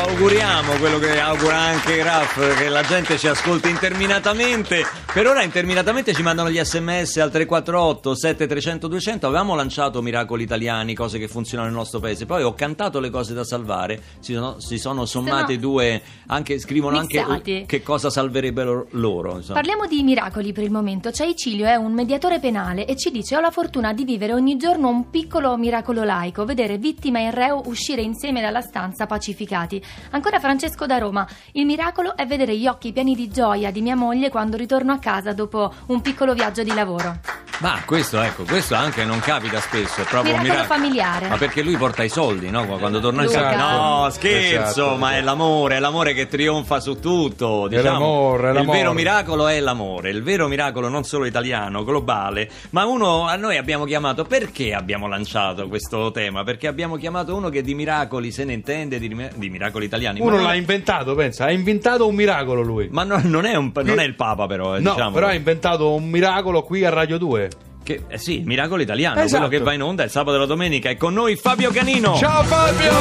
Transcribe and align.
auguriamo, 0.00 0.72
quello 0.74 0.98
che 0.98 1.20
augura 1.20 1.56
anche 1.56 1.96
Graf, 1.96 2.56
che 2.58 2.68
la 2.68 2.82
gente 2.82 3.18
ci 3.18 3.28
ascolti 3.28 3.68
interminatamente. 3.68 4.84
Per 5.12 5.26
ora 5.26 5.42
interminatamente 5.42 6.14
ci 6.14 6.22
mandano 6.22 6.50
gli 6.50 6.58
sms 6.58 7.18
al 7.18 7.30
348 7.30 8.14
7300 8.14 8.88
200. 8.88 9.26
Avevamo 9.26 9.54
lanciato 9.54 10.00
Miracoli 10.00 10.44
Italiani, 10.44 10.94
cose 10.94 11.18
che 11.18 11.28
funzionano 11.28 11.68
nel 11.68 11.76
nostro 11.76 12.00
paese. 12.00 12.24
Poi 12.26 12.42
ho 12.42 12.54
cantato 12.54 12.98
le 13.00 13.10
cose 13.10 13.34
da 13.34 13.44
salvare, 13.44 14.00
si 14.20 14.32
sono, 14.32 14.58
si 14.58 14.78
sono 14.78 15.04
sommate 15.04 15.54
Sono 15.54 15.72
due, 15.72 16.02
anche, 16.28 16.58
scrivono 16.58 16.98
anche 16.98 17.18
mixati. 17.18 17.64
che 17.66 17.82
cosa 17.82 18.08
salverebbero 18.08 18.86
loro. 18.92 19.36
insomma. 19.36 19.54
Parliamo 19.60 19.86
di 19.86 20.02
miracoli 20.02 20.52
per 20.52 20.64
il 20.64 20.70
momento. 20.70 21.10
Ciaicilio 21.10 21.66
è 21.66 21.74
un 21.74 21.92
mediatore 21.92 22.40
penale 22.40 22.86
e 22.86 22.96
ci 22.96 23.10
dice: 23.10 23.36
Ho 23.36 23.40
la 23.40 23.50
fortuna 23.50 23.92
di 23.92 24.04
vivere 24.04 24.32
ogni 24.32 24.56
giorno 24.56 24.88
un 24.88 25.10
piccolo 25.10 25.56
miracolo 25.56 26.04
laico, 26.04 26.44
vedere 26.44 26.78
vittima 26.78 27.18
e 27.20 27.30
reo 27.30 27.62
uscire 27.66 28.00
insieme 28.00 28.40
dalla 28.40 28.60
stanza 28.62 29.06
pacificati. 29.06 29.82
Ancora 30.10 30.40
Francesco 30.40 30.86
da 30.86 30.98
Roma: 30.98 31.26
Il 31.52 31.66
miracolo 31.66 32.16
è 32.16 32.26
vedere 32.26 32.56
gli 32.56 32.66
occhi 32.66 32.92
pieni 32.92 33.14
di 33.14 33.28
gioia 33.28 33.70
di 33.70 33.80
mia 33.80 33.96
moglie 33.96 34.30
quando 34.30 34.56
ritorno 34.56 34.92
a 34.92 34.98
casa 34.98 35.32
dopo 35.32 35.72
un 35.86 36.00
piccolo 36.00 36.34
viaggio 36.34 36.62
di 36.62 36.72
lavoro. 36.74 37.18
Ma 37.60 37.78
questo, 37.84 38.18
ecco, 38.22 38.44
questo 38.44 38.74
anche 38.74 39.04
non 39.04 39.20
capita 39.20 39.60
spesso, 39.60 40.00
è 40.00 40.04
proprio 40.04 40.34
un 40.34 40.40
Miracolo 40.40 40.62
miracolo. 40.62 40.80
familiare. 40.80 41.28
Ma 41.28 41.36
perché 41.36 41.60
lui 41.62 41.76
porta 41.76 42.02
i 42.02 42.08
soldi, 42.08 42.48
no? 42.48 42.64
Quando 42.64 43.00
torna 43.00 43.24
in 43.24 43.30
casa. 43.30 43.56
No, 43.76 44.08
scherzo, 44.10 44.80
Esatto. 44.84 44.96
ma 44.96 45.12
è 45.16 45.20
l'amore, 45.20 45.76
è 45.76 45.78
l'amore 45.78 46.14
che 46.14 46.26
trionfa 46.26 46.80
su 46.80 46.98
tutto. 47.00 47.68
Diciamo. 47.68 47.90
l'amore, 47.90 48.46
è 48.46 48.48
Il 48.48 48.54
l'amore. 48.54 48.78
vero 48.78 48.92
miracolo 48.94 49.46
è 49.46 49.60
l'amore, 49.60 50.08
il 50.08 50.22
vero 50.22 50.48
miracolo 50.48 50.88
non 50.88 51.04
solo 51.04 51.26
italiano, 51.26 51.84
globale, 51.84 52.50
ma 52.70 52.86
uno 52.86 53.26
a 53.26 53.36
noi 53.36 53.58
abbiamo 53.58 53.84
chiamato, 53.84 54.24
perché 54.24 54.72
abbiamo 54.72 55.06
lanciato 55.06 55.68
questo 55.68 56.10
tema? 56.12 56.42
Perché 56.44 56.66
abbiamo 56.66 56.96
chiamato 56.96 57.36
uno 57.36 57.50
che 57.50 57.60
di 57.60 57.74
miracoli 57.74 58.32
se 58.32 58.44
ne 58.44 58.54
intende, 58.54 58.98
di, 58.98 59.14
di 59.34 59.50
miracoli 59.50 59.79
italiani. 59.84 60.20
Uno 60.20 60.36
ma, 60.36 60.42
l'ha 60.42 60.48
non, 60.48 60.56
inventato, 60.56 61.14
pensa, 61.14 61.44
ha 61.46 61.50
inventato 61.50 62.06
un 62.06 62.14
miracolo 62.14 62.62
lui. 62.62 62.88
ma 62.90 63.04
non, 63.04 63.22
non 63.24 63.44
è 63.44 63.54
un- 63.56 63.72
non 63.82 63.98
è 63.98 64.04
il 64.04 64.14
Papa 64.14 64.46
però, 64.46 64.76
eh, 64.76 64.80
no, 64.80 64.92
diciamo. 64.92 65.10
però 65.12 65.26
ha 65.28 65.34
inventato 65.34 65.94
un 65.94 66.08
miracolo 66.08 66.62
qui 66.62 66.84
a 66.84 66.90
Radio 66.90 67.18
2. 67.18 67.50
Che, 67.82 68.02
eh 68.08 68.18
sì, 68.18 68.40
il 68.40 68.46
miracolo 68.46 68.82
italiano, 68.82 69.20
Esatto. 69.20 69.46
quello 69.46 69.48
che 69.48 69.64
va 69.64 69.72
in 69.72 69.82
onda 69.82 70.04
il 70.04 70.10
sabato 70.10 70.36
e 70.36 70.40
la 70.40 70.46
domenica. 70.46 70.90
È 70.90 70.96
con 70.96 71.14
noi 71.14 71.34
Fabio 71.36 71.70
Canino. 71.70 72.14
Ciao 72.16 72.42
Fabio! 72.44 72.92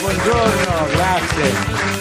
Buongiorno, 0.00 0.86
grazie. 0.92 1.95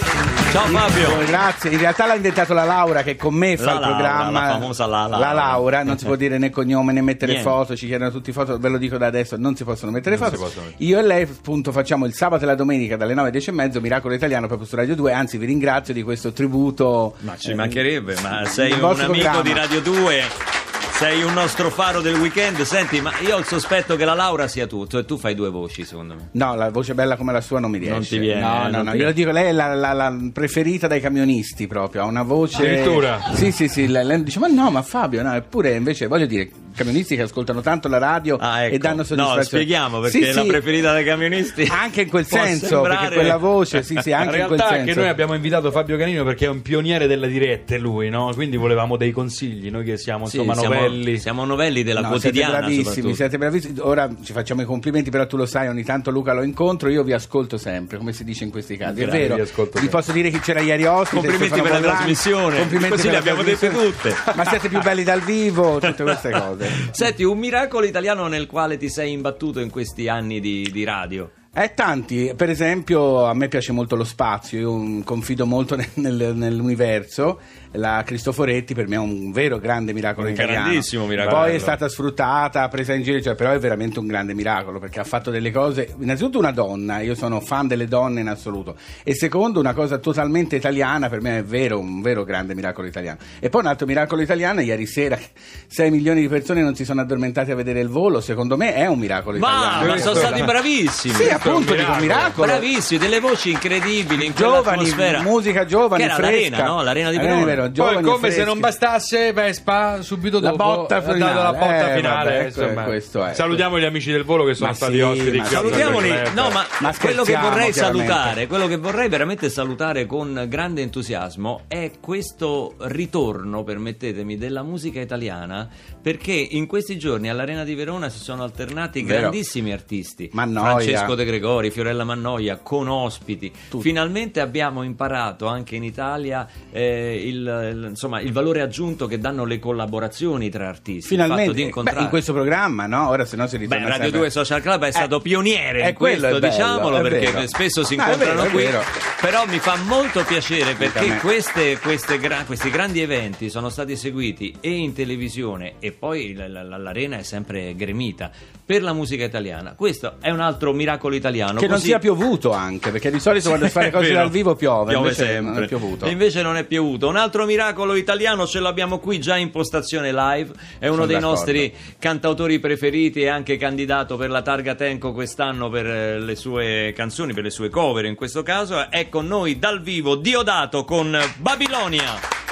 Ciao 0.55 0.67
Fabio. 0.67 1.25
Grazie. 1.25 1.71
In 1.71 1.79
realtà 1.79 2.05
l'ha 2.05 2.15
inventato 2.15 2.53
la 2.53 2.63
Laura 2.63 3.03
che 3.03 3.17
con 3.17 3.33
me 3.33 3.57
fa 3.57 3.65
La 3.65 3.71
il 3.73 3.79
Laura, 3.81 3.95
programma. 3.97 4.45
la 4.45 4.51
famosa 4.53 4.85
la 4.85 5.05
Laura. 5.05 5.31
Laura, 5.33 5.83
non 5.83 5.97
si 5.97 6.05
può 6.05 6.15
dire 6.15 6.37
né 6.37 6.49
cognome 6.49 6.93
né 6.93 7.01
mettere 7.01 7.33
Niente. 7.33 7.49
foto, 7.49 7.75
ci 7.75 7.87
chiedono 7.87 8.09
tutti 8.09 8.31
foto, 8.31 8.57
ve 8.57 8.69
lo 8.69 8.77
dico 8.77 8.97
da 8.97 9.07
adesso, 9.07 9.35
non 9.37 9.57
si 9.57 9.65
possono 9.65 9.91
mettere 9.91 10.15
Non 10.17 10.29
foto. 10.29 10.41
possono 10.41 10.65
mettere. 10.67 10.83
Io 10.85 10.97
e 10.97 11.01
lei 11.03 11.23
appunto 11.23 11.73
facciamo 11.73 12.05
il 12.05 12.13
sabato 12.13 12.43
e 12.43 12.47
la 12.47 12.55
domenica 12.55 12.95
dalle 12.95 13.11
9 13.13 13.21
alle 13.23 13.31
10 13.31 13.49
e 13.49 13.53
mezzo 13.53 13.81
Miracolo 13.81 14.13
Italiano 14.13 14.47
proprio 14.47 14.65
su 14.65 14.77
Radio 14.77 14.95
2, 14.95 15.11
anzi 15.11 15.37
vi 15.37 15.45
ringrazio 15.45 15.93
di 15.93 16.03
questo 16.03 16.31
tributo. 16.31 17.15
Ma 17.19 17.35
ci 17.35 17.51
eh, 17.51 17.55
mancherebbe, 17.55 18.15
ma 18.23 18.45
sei 18.45 18.71
il 18.71 18.81
un 18.81 18.85
amico 18.91 19.11
programma. 19.11 19.41
di 19.41 19.51
Radio 19.53 19.81
2. 19.81 20.54
Sei 20.97 21.23
un 21.23 21.33
nostro 21.33 21.69
faro 21.69 21.99
del 21.99 22.15
weekend. 22.15 22.61
Senti, 22.61 23.01
ma 23.01 23.11
io 23.19 23.35
ho 23.35 23.39
il 23.39 23.45
sospetto 23.45 23.97
che 23.97 24.05
la 24.05 24.13
Laura 24.13 24.47
sia 24.47 24.65
tutto 24.65 24.97
e 24.97 25.03
tu 25.05 25.17
fai 25.17 25.35
due 25.35 25.49
voci, 25.49 25.83
secondo 25.83 26.15
me. 26.15 26.29
No, 26.31 26.55
la 26.55 26.69
voce 26.69 26.93
bella 26.93 27.17
come 27.17 27.33
la 27.33 27.41
sua 27.41 27.59
non 27.59 27.69
mi 27.69 27.77
riesce. 27.79 27.93
Non 27.95 28.05
ti 28.07 28.17
viene, 28.17 28.39
No, 28.39 28.47
non 28.63 28.71
no, 28.71 28.77
no. 28.77 28.83
viene. 28.83 28.97
Io 28.99 29.05
lo 29.07 29.11
dico, 29.11 29.31
lei 29.31 29.47
è 29.47 29.51
la, 29.51 29.73
la- 29.75 29.91
la 29.91 30.15
preferita 30.31 30.87
dai 30.87 31.01
camionisti 31.01 31.67
proprio. 31.67 32.03
Ha 32.03 32.05
una 32.05 32.23
voce. 32.23 32.65
Addirittura? 32.65 33.19
Sì, 33.33 33.51
sì, 33.51 33.67
sì. 33.67 33.87
Lei, 33.87 34.05
lei 34.05 34.23
dice, 34.23 34.39
ma 34.39 34.47
no, 34.47 34.71
ma 34.71 34.81
Fabio, 34.81 35.21
no, 35.21 35.33
eppure 35.33 35.75
invece 35.75 36.07
voglio 36.07 36.25
dire, 36.27 36.49
camionisti 36.75 37.15
che 37.15 37.23
ascoltano 37.23 37.61
tanto 37.61 37.87
la 37.87 37.97
radio 37.97 38.37
Ah, 38.39 38.63
ecco. 38.63 38.75
e 38.75 38.77
danno 38.77 39.03
soddisfazione. 39.03 39.37
No, 39.39 39.43
spieghiamo 39.43 39.99
perché 39.99 40.17
Sì, 40.17 40.23
è 40.23 40.33
la 40.33 40.41
sì. 40.41 40.47
preferita 40.47 40.93
dei 40.93 41.03
camionisti. 41.05 41.67
Anche 41.71 42.01
in 42.01 42.09
quel 42.09 42.25
senso, 42.25 42.67
sembrare- 42.67 42.97
perché 42.99 43.13
quella 43.15 43.37
voce, 43.37 43.83
sì, 43.83 43.97
sì, 44.01 44.11
anche 44.11 44.35
in 44.35 44.41
in 44.41 44.47
quel 44.47 44.59
realtà 44.59 44.67
senso. 44.75 44.89
anche 44.89 44.93
noi 44.99 45.07
abbiamo 45.09 45.33
invitato 45.33 45.71
Fabio 45.71 45.97
Canino 45.97 46.23
perché 46.23 46.45
è 46.45 46.49
un 46.49 46.61
pioniere 46.61 47.07
delle 47.07 47.27
dirette 47.27 47.77
lui, 47.77 48.09
no? 48.09 48.31
Quindi 48.33 48.57
volevamo 48.57 48.97
dei 48.97 49.11
consigli, 49.11 49.69
noi 49.71 49.83
che 49.83 49.97
siamo 49.97 50.27
Sì, 50.27 50.37
insomma 50.37 50.55
siamo, 50.55 50.75
novelli. 50.75 51.17
siamo 51.17 51.45
novelli 51.45 51.83
della 51.83 52.01
No, 52.01 52.09
quotidiana. 52.09 52.53
siete 52.67 52.81
bravissimi, 52.81 53.15
siete 53.15 53.37
bravissimi. 53.37 53.79
Ora 53.79 54.09
ci 54.23 54.33
facciamo 54.33 54.61
i 54.61 54.65
complimenti, 54.65 55.09
però 55.09 55.25
tu 55.27 55.37
lo 55.37 55.45
sai, 55.45 55.67
ogni 55.67 55.83
tanto 55.83 56.11
Luca 56.11 56.33
lo 56.33 56.43
incontro, 56.43 56.89
io 56.89 57.03
vi 57.03 57.13
ascolto 57.13 57.57
sempre, 57.57 57.97
come 57.97 58.13
si 58.13 58.23
dice 58.23 58.43
in 58.43 58.51
questi 58.51 58.77
casi. 58.77 59.01
È 59.01 59.03
Grazie, 59.05 59.19
vero. 59.21 59.35
vi 59.35 59.41
ascolto 59.41 59.79
Vi 59.79 59.87
posso 59.87 60.11
dire 60.11 60.29
chi 60.29 60.39
c'era 60.39 60.59
ieri 60.61 60.85
ospite. 60.85 61.27
Complimenti 61.27 61.61
per 61.61 61.71
la 61.71 61.79
trasmissione. 61.79 62.57
Complimenti 62.59 62.89
Così 62.95 63.03
per 63.03 63.11
le 63.11 63.17
abbiamo 63.17 63.43
dette 63.43 63.69
tutte. 63.69 64.15
Ma 64.35 64.45
siete 64.45 64.67
più 64.69 64.79
belli 64.81 65.03
dal 65.03 65.21
vivo, 65.21 65.79
tutte 65.79 66.03
queste 66.03 66.31
cose. 66.31 66.63
Senti, 66.91 67.23
un 67.23 67.37
miracolo 67.37 67.85
italiano 67.85 68.27
nel 68.27 68.45
quale 68.47 68.77
ti 68.77 68.89
sei 68.89 69.11
imbattuto 69.11 69.59
in 69.59 69.69
questi 69.69 70.07
anni 70.07 70.39
di, 70.39 70.69
di 70.71 70.83
radio. 70.83 71.29
Eh, 71.57 71.73
tanti, 71.73 72.33
per 72.35 72.49
esempio 72.49 73.23
a 73.25 73.33
me 73.33 73.47
piace 73.47 73.71
molto 73.71 73.95
lo 73.95 74.03
spazio, 74.03 74.59
io 74.59 75.03
confido 75.05 75.45
molto 75.45 75.75
nel- 75.79 75.87
nel- 75.93 76.35
nell'universo, 76.35 77.39
la 77.75 78.03
Cristoforetti 78.05 78.73
per 78.73 78.87
me 78.87 78.95
è 78.95 78.99
un 78.99 79.31
vero 79.31 79.57
grande 79.59 79.93
miracolo 79.93 80.27
Un 80.27 80.33
italiano. 80.33 80.63
grandissimo 80.65 81.05
miracolo. 81.05 81.35
Poi 81.43 81.55
è 81.55 81.57
stata 81.59 81.87
sfruttata, 81.89 82.67
presa 82.67 82.93
in 82.93 83.03
giro, 83.03 83.21
cioè, 83.21 83.35
però 83.35 83.51
è 83.51 83.59
veramente 83.59 83.99
un 83.99 84.07
grande 84.07 84.33
miracolo 84.33 84.79
perché 84.79 84.99
ha 84.99 85.03
fatto 85.03 85.31
delle 85.31 85.51
cose, 85.51 85.93
innanzitutto 85.99 86.37
una 86.39 86.51
donna, 86.51 86.99
io 86.99 87.15
sono 87.15 87.39
fan 87.39 87.67
delle 87.67 87.87
donne 87.87 88.21
in 88.21 88.27
assoluto, 88.27 88.75
e 89.03 89.13
secondo 89.15 89.59
una 89.59 89.73
cosa 89.73 89.97
totalmente 89.97 90.55
italiana, 90.55 91.09
per 91.09 91.21
me 91.21 91.39
è 91.39 91.43
vero, 91.43 91.79
un 91.79 92.01
vero 92.01 92.23
grande 92.23 92.55
miracolo 92.55 92.87
italiano. 92.87 93.17
E 93.39 93.49
poi 93.49 93.61
un 93.61 93.67
altro 93.67 93.85
miracolo 93.85 94.21
italiano, 94.21 94.61
ieri 94.61 94.85
sera 94.85 95.17
6 95.67 95.91
milioni 95.91 96.21
di 96.21 96.27
persone 96.27 96.61
non 96.61 96.75
si 96.75 96.85
sono 96.85 97.01
addormentate 97.01 97.51
a 97.51 97.55
vedere 97.55 97.79
il 97.79 97.89
volo, 97.89 98.21
secondo 98.21 98.57
me 98.57 98.73
è 98.73 98.85
un 98.87 98.99
miracolo 98.99 99.37
Ma, 99.37 99.47
italiano. 99.47 99.87
ma 99.87 99.97
sono 99.97 100.15
stati 100.15 100.43
bravissimi. 100.43 101.13
Sì, 101.13 101.29
appunto, 101.29 101.73
dico 101.73 101.75
miracolo. 101.75 102.01
miracolo. 102.01 102.45
Bravissimi, 102.47 102.99
delle 102.99 103.19
voci 103.19 103.51
incredibili 103.51 104.25
in 104.25 104.33
giovani, 104.35 104.93
musica 105.23 105.65
giovani, 105.65 106.03
Che 106.03 106.07
era 106.09 106.15
fresca. 106.15 106.49
l'arena, 106.49 106.63
no? 106.65 106.81
L'arena 106.83 107.09
di 107.09 107.17
Arena 107.17 107.35
Verona. 107.69 107.89
Verona, 107.89 108.01
Poi 108.01 108.13
come 108.13 108.31
se 108.31 108.43
non 108.43 108.59
bastasse 108.59 109.33
Vespa 109.33 110.01
subito 110.01 110.39
La 110.39 110.49
dopo 110.51 110.63
botta 110.63 110.97
ha 110.97 110.99
dato 110.99 111.13
finale, 111.13 111.33
la 111.33 111.53
botta 111.53 111.91
eh, 111.91 111.95
finale 111.95 112.31
vabbè, 112.31 112.45
insomma. 112.45 112.83
questo 112.83 113.25
è. 113.25 113.33
salutiamo 113.33 113.79
gli 113.79 113.83
amici 113.83 114.11
del 114.11 114.23
volo 114.23 114.45
che 114.45 114.53
sono 114.53 114.69
Ma 114.69 114.75
stati 114.75 114.93
sì, 114.93 115.01
ospiti 115.01 115.43
Salutiamoli, 115.45 116.09
no, 116.33 116.49
ma, 116.49 116.65
Ma 116.79 116.93
quello 116.97 117.23
che 117.23 117.35
vorrei 117.35 117.73
salutare, 117.73 118.47
quello 118.47 118.67
che 118.67 118.77
vorrei 118.77 119.09
veramente 119.09 119.49
salutare 119.49 120.05
con 120.05 120.45
grande 120.47 120.81
entusiasmo 120.81 121.63
è 121.67 121.91
questo 121.99 122.75
ritorno, 122.79 123.63
permettetemi, 123.63 124.37
della 124.37 124.63
musica 124.63 124.99
italiana, 124.99 125.67
perché 126.01 126.33
in 126.33 126.67
questi 126.67 126.97
giorni 126.97 127.29
all'Arena 127.29 127.63
di 127.63 127.75
Verona 127.75 128.09
si 128.09 128.19
sono 128.19 128.43
alternati 128.43 129.03
Vero. 129.03 129.21
grandissimi 129.21 129.71
artisti. 129.71 130.29
Mannoia. 130.33 130.75
Francesco 130.75 131.15
De 131.15 131.25
Gregori, 131.25 131.71
Fiorella 131.71 132.03
Mannoia, 132.03 132.57
con 132.57 132.87
ospiti. 132.87 133.51
Finalmente 133.79 134.39
abbiamo 134.39 134.83
imparato 134.83 135.47
anche 135.47 135.75
in 135.75 135.83
Italia 135.83 136.47
eh, 136.71 137.21
il, 137.25 137.54
il- 137.63 137.85
insomma, 137.89 138.19
il 138.21 138.31
valore 138.31 138.61
aggiunto 138.61 139.07
che 139.07 139.17
danno 139.19 139.45
le 139.45 139.59
collaborazioni 139.59 140.49
tra 140.49 140.67
artisti. 140.67 141.07
Finalmente, 141.07 141.53
di 141.53 141.61
beh, 141.61 141.65
incontrare. 141.67 142.01
in 142.01 142.09
questo 142.09 142.33
programma, 142.33 142.85
no? 142.87 143.09
Ora 143.09 143.25
se 143.25 143.35
no 143.35 143.47
si 143.47 143.57
Beh, 143.57 143.63
ritorna 143.63 143.83
Radio 143.87 144.01
sempre- 144.03 144.19
2 144.19 144.29
Social 144.29 144.61
Club 144.61 144.83
è 144.85 144.91
stato 144.91 145.17
Eh, 145.17 145.21
pioniere 145.21 145.83
eh, 145.83 145.89
in 145.89 145.95
questo, 145.95 146.25
è 146.27 146.31
bello, 146.31 146.39
diciamolo, 146.47 146.97
è 146.97 147.01
perché 147.01 147.31
vero. 147.31 147.47
spesso 147.47 147.83
si 147.83 147.95
No, 147.95 148.03
è 148.03 148.05
incontrano 148.11 148.41
vero, 148.43 148.47
è 148.49 148.51
qui. 148.51 148.63
vero. 148.63 148.81
Però 149.21 149.45
mi 149.47 149.59
fa 149.59 149.75
molto 149.85 150.23
piacere 150.23 150.73
perché 150.75 151.17
queste- 151.17 151.79
queste 151.79 152.19
gra- 152.19 152.43
questi 152.45 152.69
grandi 152.69 153.01
eventi 153.01 153.49
sono 153.49 153.69
stati 153.69 153.95
seguiti 153.95 154.55
e 154.59 154.69
in 154.71 154.93
televisione 154.93 155.75
e 155.79 155.91
poi 155.91 156.33
la- 156.33 156.47
la- 156.47 156.77
l'arena 156.77 157.17
è 157.17 157.23
sempre 157.23 157.75
gremita 157.75 158.29
per 158.65 158.81
la 158.83 158.93
musica 158.93 159.23
italiana. 159.23 159.73
Questo 159.75 160.15
è 160.19 160.29
un 160.29 160.39
altro 160.39 160.73
miracolo 160.73 161.15
italiano. 161.15 161.59
Che 161.59 161.65
non 161.67 161.75
così- 161.75 161.87
sia 161.87 161.99
piovuto 161.99 162.51
anche, 162.51 162.91
perché 162.91 163.11
di 163.11 163.19
solito 163.19 163.49
quando 163.49 163.65
si 163.67 163.71
fa 163.71 163.81
le 163.81 163.91
cose 163.91 164.05
È 164.05 164.07
vero. 164.09 164.19
dal 164.21 164.29
vivo 164.31 164.55
piove, 164.55 164.91
Piove 164.91 165.07
invece 165.09 165.25
sempre. 165.25 165.53
non 165.53 165.63
è 165.63 165.67
piovuto. 165.67 166.05
E 166.05 166.09
invece 166.09 166.41
non 166.41 166.57
è 166.57 166.63
piovuto. 166.63 167.07
Un 167.07 167.15
altro 167.15 167.44
miracolo 167.45 167.95
italiano 167.95 168.45
ce 168.45 168.59
l'abbiamo 168.59 168.99
qui 168.99 169.19
già 169.19 169.37
in 169.37 169.51
postazione 169.51 170.11
live. 170.13 170.51
È 170.79 170.85
uno 170.87 170.95
Sono 170.95 171.05
dei 171.05 171.15
d'accordo. 171.15 171.35
nostri 171.35 171.73
cantautori 171.99 172.59
preferiti 172.59 173.21
e 173.21 173.27
anche 173.27 173.57
candidato 173.57 174.17
per 174.17 174.29
la 174.29 174.41
Targa 174.41 174.75
Tenco 174.75 175.13
quest'anno 175.13 175.69
per 175.69 175.85
eh, 175.85 176.19
le 176.19 176.35
sue 176.35 176.93
canzoni, 176.95 177.33
per 177.33 177.43
le 177.43 177.49
sue 177.49 177.69
cover 177.69 178.05
in 178.05 178.15
questo 178.15 178.43
caso. 178.43 178.89
È 178.89 179.09
con 179.09 179.27
noi 179.27 179.57
dal 179.59 179.81
vivo 179.81 180.15
Diodato 180.15 180.83
con 180.85 181.17
Babilonia. 181.37 182.44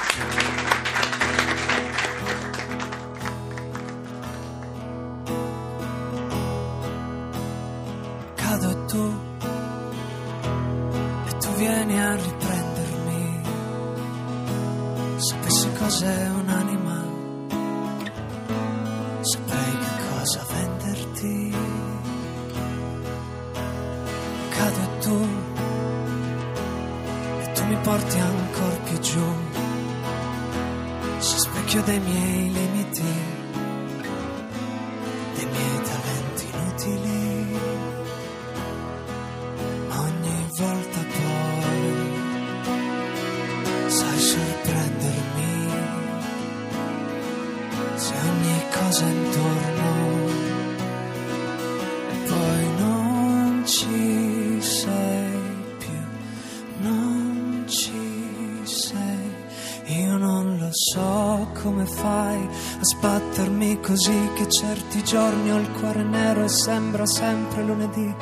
Tu, 25.03 25.27
e 27.41 27.51
tu 27.53 27.63
mi 27.65 27.77
porti 27.83 28.19
ancora 28.19 28.75
più 28.85 28.99
giù. 28.99 29.25
Se 31.19 31.37
specchio 31.39 31.81
dei 31.83 31.99
miei 31.99 32.51
limiti, 32.51 33.11
dei 35.35 35.45
miei 35.45 35.81
talenti 35.89 36.45
inutili 36.53 37.22
così 63.93 64.31
che 64.33 64.49
certi 64.49 65.03
giorni 65.03 65.51
ho 65.51 65.57
il 65.57 65.69
cuore 65.69 66.01
nero 66.01 66.45
e 66.45 66.49
sembra 66.49 67.05
sempre 67.05 67.61
lunedì. 67.61 68.15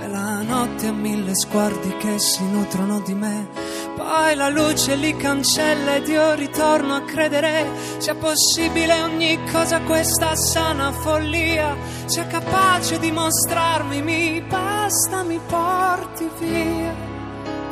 E 0.00 0.08
la 0.08 0.40
notte 0.40 0.86
ha 0.86 0.92
mille 0.92 1.34
sguardi 1.34 1.94
che 1.98 2.18
si 2.18 2.42
nutrono 2.48 3.00
di 3.00 3.12
me. 3.12 3.48
Poi 3.96 4.34
la 4.34 4.48
luce 4.48 4.94
li 4.94 5.14
cancella 5.14 5.96
ed 5.96 6.08
io 6.08 6.32
ritorno 6.32 6.94
a 6.94 7.02
credere. 7.02 7.66
Sia 7.98 8.14
possibile 8.14 9.02
ogni 9.02 9.38
cosa 9.52 9.82
questa 9.82 10.34
sana 10.36 10.90
follia. 10.90 11.76
Sia 12.06 12.26
capace 12.26 12.98
di 12.98 13.10
mostrarmi 13.10 14.00
mi 14.00 14.40
basta 14.40 15.22
mi 15.22 15.38
porti 15.46 16.30
via 16.38 16.94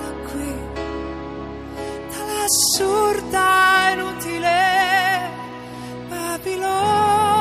da 0.02 0.12
qui. 0.30 0.54
Dall'assurda 2.10 3.92
inutile 3.94 5.30
Babilonia 6.10 7.37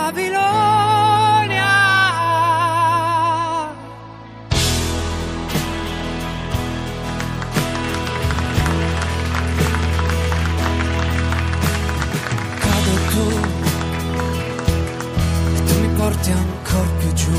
Babilonia. 0.00 1.72
Cado 12.62 12.94
tu 13.10 13.26
e 15.54 15.64
tu 15.66 15.74
mi 15.80 15.88
porti 15.96 16.30
ancora 16.30 16.90
più 16.98 17.12
giù. 17.12 17.38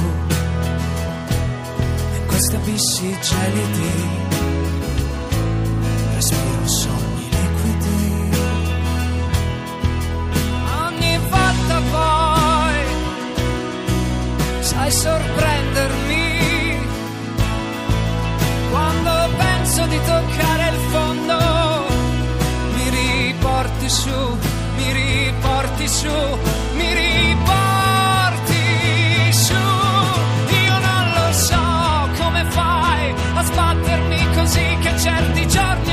In 2.17 2.25
questi 2.27 2.55
abissi 2.55 3.17
gelidi 3.21 3.93
respiro 6.13 6.67
sogni 6.67 7.00
sorprendermi 14.91 16.77
quando 18.69 19.29
penso 19.37 19.85
di 19.85 19.97
toccare 20.05 20.69
il 20.69 20.79
fondo 20.91 21.37
mi 22.75 22.89
riporti 22.89 23.89
su, 23.89 24.37
mi 24.75 24.91
riporti 24.91 25.87
su, 25.87 26.09
mi 26.75 26.93
riporti 26.93 28.63
su. 29.31 29.53
Io 29.53 30.79
non 30.79 31.13
lo 31.15 31.33
so 31.33 32.09
come 32.21 32.43
fai 32.49 33.13
a 33.35 33.43
sbattermi 33.43 34.33
così 34.35 34.77
che 34.81 34.97
certi 34.99 35.47
giorni 35.47 35.91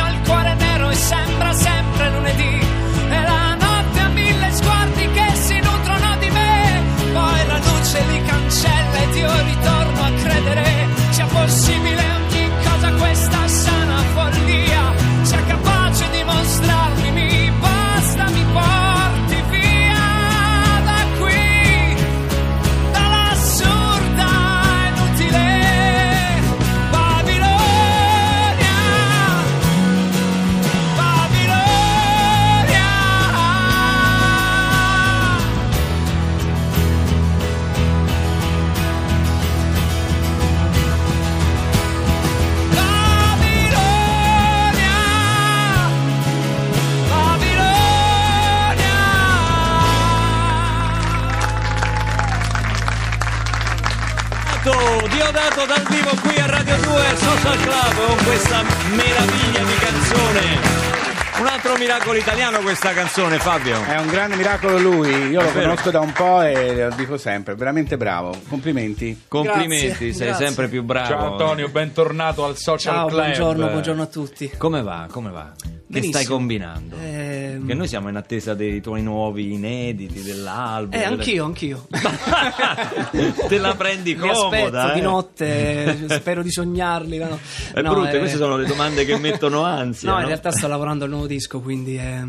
altro 61.69 61.85
miracolo 61.85 62.17
italiano 62.17 62.61
questa 62.61 62.93
canzone, 62.95 63.39
Fabio. 63.39 63.85
È 63.85 63.99
un 63.99 64.09
grande 64.09 64.37
miracolo 64.37 64.79
lui, 64.79 65.11
io 65.11 65.43
lo 65.43 65.53
vero. 65.53 65.69
conosco 65.69 65.91
da 65.91 66.01
un 66.01 66.13
po' 66.13 66.41
e 66.41 66.89
lo 66.89 66.95
dico 66.97 67.19
sempre, 67.19 67.57
veramente 67.57 67.99
bravo, 67.99 68.35
complimenti. 68.49 69.25
Complimenti, 69.29 69.87
Grazie, 69.89 70.13
sei 70.15 70.27
grazie. 70.29 70.47
sempre 70.47 70.69
più 70.69 70.83
bravo. 70.83 71.09
Ciao 71.09 71.31
Antonio, 71.33 71.69
bentornato 71.69 72.45
al 72.47 72.57
Social 72.57 72.95
Ciao, 72.95 73.07
Club. 73.09 73.21
buongiorno, 73.21 73.69
buongiorno 73.69 74.03
a 74.03 74.07
tutti. 74.07 74.51
Come 74.57 74.83
va? 74.83 75.09
Come 75.11 75.31
va? 75.31 75.53
Che 75.91 76.03
stai 76.03 76.25
combinando? 76.27 76.97
Ehm, 77.01 77.67
Che 77.67 77.75
noi 77.75 77.89
siamo 77.89 78.09
in 78.11 78.17
attesa 78.17 78.53
dei 78.55 78.81
tuoi 78.83 79.03
nuovi 79.03 79.55
inediti, 79.55 80.23
dell'album. 80.23 80.99
Eh, 80.99 81.05
anch'io, 81.05 81.45
anch'io. 81.47 81.87
Te 83.49 83.59
la 83.59 83.75
prendi 83.75 84.15
comoda, 84.17 84.93
di 84.93 84.99
eh? 84.99 85.03
notte, 85.03 86.05
spero 86.21 86.43
di 86.43 86.51
sognarli. 86.51 87.17
No, 87.19 87.39
È 87.73 87.81
No, 87.81 87.93
brutte, 87.95 88.17
eh, 88.17 88.19
queste 88.19 88.37
sono 88.37 88.57
le 88.57 88.67
domande 88.67 89.05
che 89.07 89.17
mettono 89.19 89.63
ansia. 89.63 90.09
No, 90.11 90.17
no? 90.17 90.21
in 90.21 90.27
realtà 90.27 90.51
sto 90.51 90.69
lavorando 90.69 91.05
al 91.05 91.11
nuovo 91.11 91.27
disco, 91.27 91.61
quindi 91.61 91.97
è, 91.97 92.23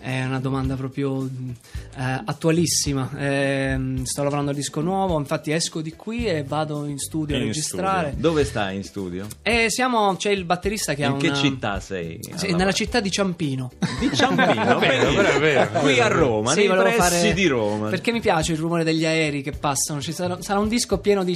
è 0.00 0.24
una 0.24 0.40
domanda 0.40 0.74
proprio 0.76 1.24
eh, 1.26 2.22
attualissima. 2.24 3.10
Ehm, 3.18 4.04
sto 4.04 4.22
lavorando 4.22 4.50
al 4.50 4.56
disco 4.56 4.80
nuovo, 4.80 5.18
infatti 5.18 5.52
esco 5.52 5.80
di 5.80 5.92
qui 5.94 6.26
e 6.26 6.42
vado 6.42 6.86
in 6.86 6.98
studio 6.98 7.36
a 7.36 7.38
In 7.38 7.46
registrare. 7.46 8.08
studio. 8.08 8.28
Dove 8.28 8.44
stai 8.44 8.76
in 8.76 8.84
studio? 8.84 9.26
E 9.42 9.66
siamo, 9.68 10.16
c'è 10.16 10.30
il 10.30 10.44
batterista 10.44 10.94
che 10.94 11.04
ha 11.04 11.08
in 11.10 11.18
che 11.18 11.28
una... 11.28 11.36
città 11.36 11.80
sei? 11.80 12.18
Sì, 12.34 12.52
nella 12.54 12.72
città 12.72 13.00
di 13.00 13.10
Ciampino. 13.10 13.70
di 13.98 14.10
Ciampino, 14.14 14.78
Vero, 14.80 15.12
vero, 15.12 15.38
vero, 15.38 15.70
qui 15.80 16.00
a. 16.00 16.08
Roma, 16.08 16.52
Sì, 16.52 16.66
nei 16.66 16.76
pressi 16.76 16.98
fare- 16.98 17.34
di 17.34 17.46
Roma. 17.46 17.88
Perché 17.88 18.12
mi 18.12 18.20
piace 18.20 18.52
il 18.52 18.58
rumore 18.58 18.84
degli 18.84 19.04
aerei 19.04 19.42
che 19.42 19.52
passano. 19.52 20.00
Ci 20.00 20.12
sarà, 20.12 20.40
sarà 20.40 20.58
un 20.58 20.68
disco 20.68 20.98
pieno 20.98 21.22
di. 21.24 21.34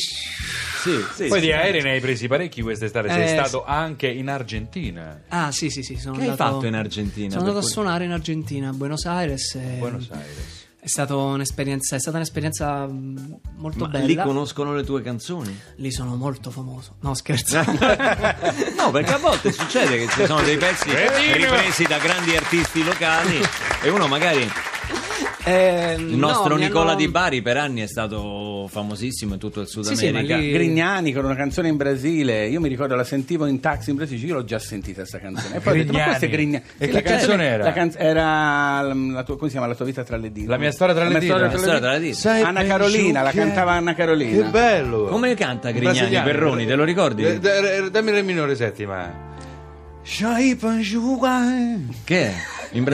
Sì, 0.85 1.03
sì, 1.15 1.27
Poi 1.29 1.41
sì. 1.41 1.47
di 1.47 1.53
aerei 1.53 1.81
ne 1.83 1.93
hai 1.93 2.01
presi 2.01 2.29
parecchi 2.29 2.61
quest'estate, 2.61 3.09
sei 3.09 3.23
Eh, 3.25 3.29
stato 3.29 3.65
anche 3.65 4.07
in 4.07 4.29
Argentina. 4.29 5.23
Ah, 5.29 5.51
sì, 5.51 5.71
sì, 5.71 5.83
sì. 5.83 5.97
Sono 5.97 6.17
Che 6.17 6.25
hai 6.25 6.29
andato- 6.29 6.53
fatto 6.55 6.67
in 6.67 6.75
Argentina? 6.75 7.29
Sono 7.31 7.41
andato 7.41 7.59
a 7.59 7.63
cui- 7.63 7.71
suonare 7.71 8.05
in 8.05 8.11
Argentina, 8.13 8.69
a 8.69 8.73
Buenos 8.73 9.07
Aires. 9.07 9.55
E 9.55 9.77
Buenos 9.79 10.09
Aires. 10.11 10.63
È, 10.79 10.87
stato 10.89 11.19
un'esperienza, 11.19 11.97
è 11.97 11.99
stata 11.99 12.19
un'esperienza 12.19 12.87
mh, 12.87 13.41
molto 13.57 13.85
Ma 13.85 13.89
bella. 13.89 14.05
lì 14.05 14.15
conoscono 14.17 14.75
le 14.75 14.85
tue 14.85 15.01
canzoni? 15.01 15.59
Lì 15.77 15.91
sono 15.91 16.15
molto 16.17 16.51
famoso. 16.51 16.97
No, 17.01 17.15
scherzo. 17.15 17.57
no, 18.77 18.91
perché 18.93 19.13
a 19.15 19.19
volte 19.19 19.51
succede 19.53 19.97
che 19.97 20.09
ci 20.09 20.27
sono 20.27 20.43
dei 20.43 20.59
pezzi 20.59 20.91
Cretino! 20.91 21.37
ripresi 21.37 21.85
da 21.85 21.97
grandi 21.97 22.37
artisti 22.37 22.85
locali 22.85 23.41
e 23.83 23.89
uno 23.89 24.07
magari 24.07 24.47
Ehm, 25.47 26.09
il 26.09 26.17
nostro 26.17 26.49
no, 26.49 26.57
Nicola 26.57 26.91
hanno- 26.93 26.99
Di 26.99 27.09
Bari 27.09 27.43
per 27.43 27.57
anni 27.59 27.83
è 27.83 27.87
stato 27.87 28.67
famosissimo 28.71 29.35
in 29.35 29.39
tutto 29.39 29.61
il 29.61 29.67
Sud 29.67 29.85
Sì, 29.85 29.95
sì, 29.97 30.07
America. 30.07 30.37
lì- 30.37 30.53
Grignani 30.53 31.13
con 31.13 31.25
una 31.25 31.35
canzone 31.35 31.69
in 31.69 31.77
Brasile, 31.77 32.47
io 32.47 32.61
mi 32.61 32.69
ricordo 32.69 32.95
la 32.95 33.05
sentivo 33.05 33.45
in 33.47 33.61
taxi 33.61 33.91
in 33.91 33.97
Brasile, 33.97 34.27
io 34.27 34.35
l'ho 34.35 34.45
già 34.45 34.59
sentita 34.59 35.01
questa 35.01 35.19
canzone. 35.19 35.57
E 35.57 35.61
poi 35.61 35.73
ho 35.73 35.83
detto, 35.85 35.93
ma 35.97 36.05
questa 36.05 36.27
è 36.27 36.29
Grignani. 36.31 36.63
Grignani. 36.65 36.65
E 36.79 36.85
Sì, 36.87 36.91
che 36.91 36.93
la 36.93 37.03
canzone 37.03 37.45
era? 37.45 37.65
La 37.65 37.73
canz- 37.73 37.97
era 37.99 38.83
la 38.95 39.23
tua, 39.23 39.37
come 39.37 39.49
si 39.51 39.57
chiama? 39.57 39.67
La 39.67 39.75
tua 39.75 39.85
vita 39.85 40.03
tra 40.03 40.17
le 40.17 40.33
dita. 40.33 40.51
La 40.51 40.57
mia 40.57 40.71
storia 40.73 40.95
tra 40.95 41.05
le 41.05 41.11
mia 41.11 41.19
dita. 41.19 41.33
storia 41.35 41.53
La 41.53 41.59
storia 41.59 41.81
tra 41.81 41.93
le 41.93 42.01
dita. 42.01 42.33
Anna 42.47 42.65
Carolina, 42.65 43.23
la 43.23 43.31
cantava 43.31 43.73
Anna 43.73 43.95
Carolina. 43.95 44.45
Che 44.45 44.49
bello! 44.51 45.05
Come 45.05 45.35
canta 45.35 45.71
Grignani 45.73 45.99
Brasiliano. 45.99 46.27
Perroni, 46.27 46.67
te 46.67 46.75
lo 46.75 46.85
ricordi? 46.85 47.25
Eh, 47.25 47.39
Dammi 47.91 48.13
le 48.13 48.23
minore 48.23 48.55
settima. 48.57 49.33
Che 52.05 52.21
è? 52.27 52.35
In 52.73 52.85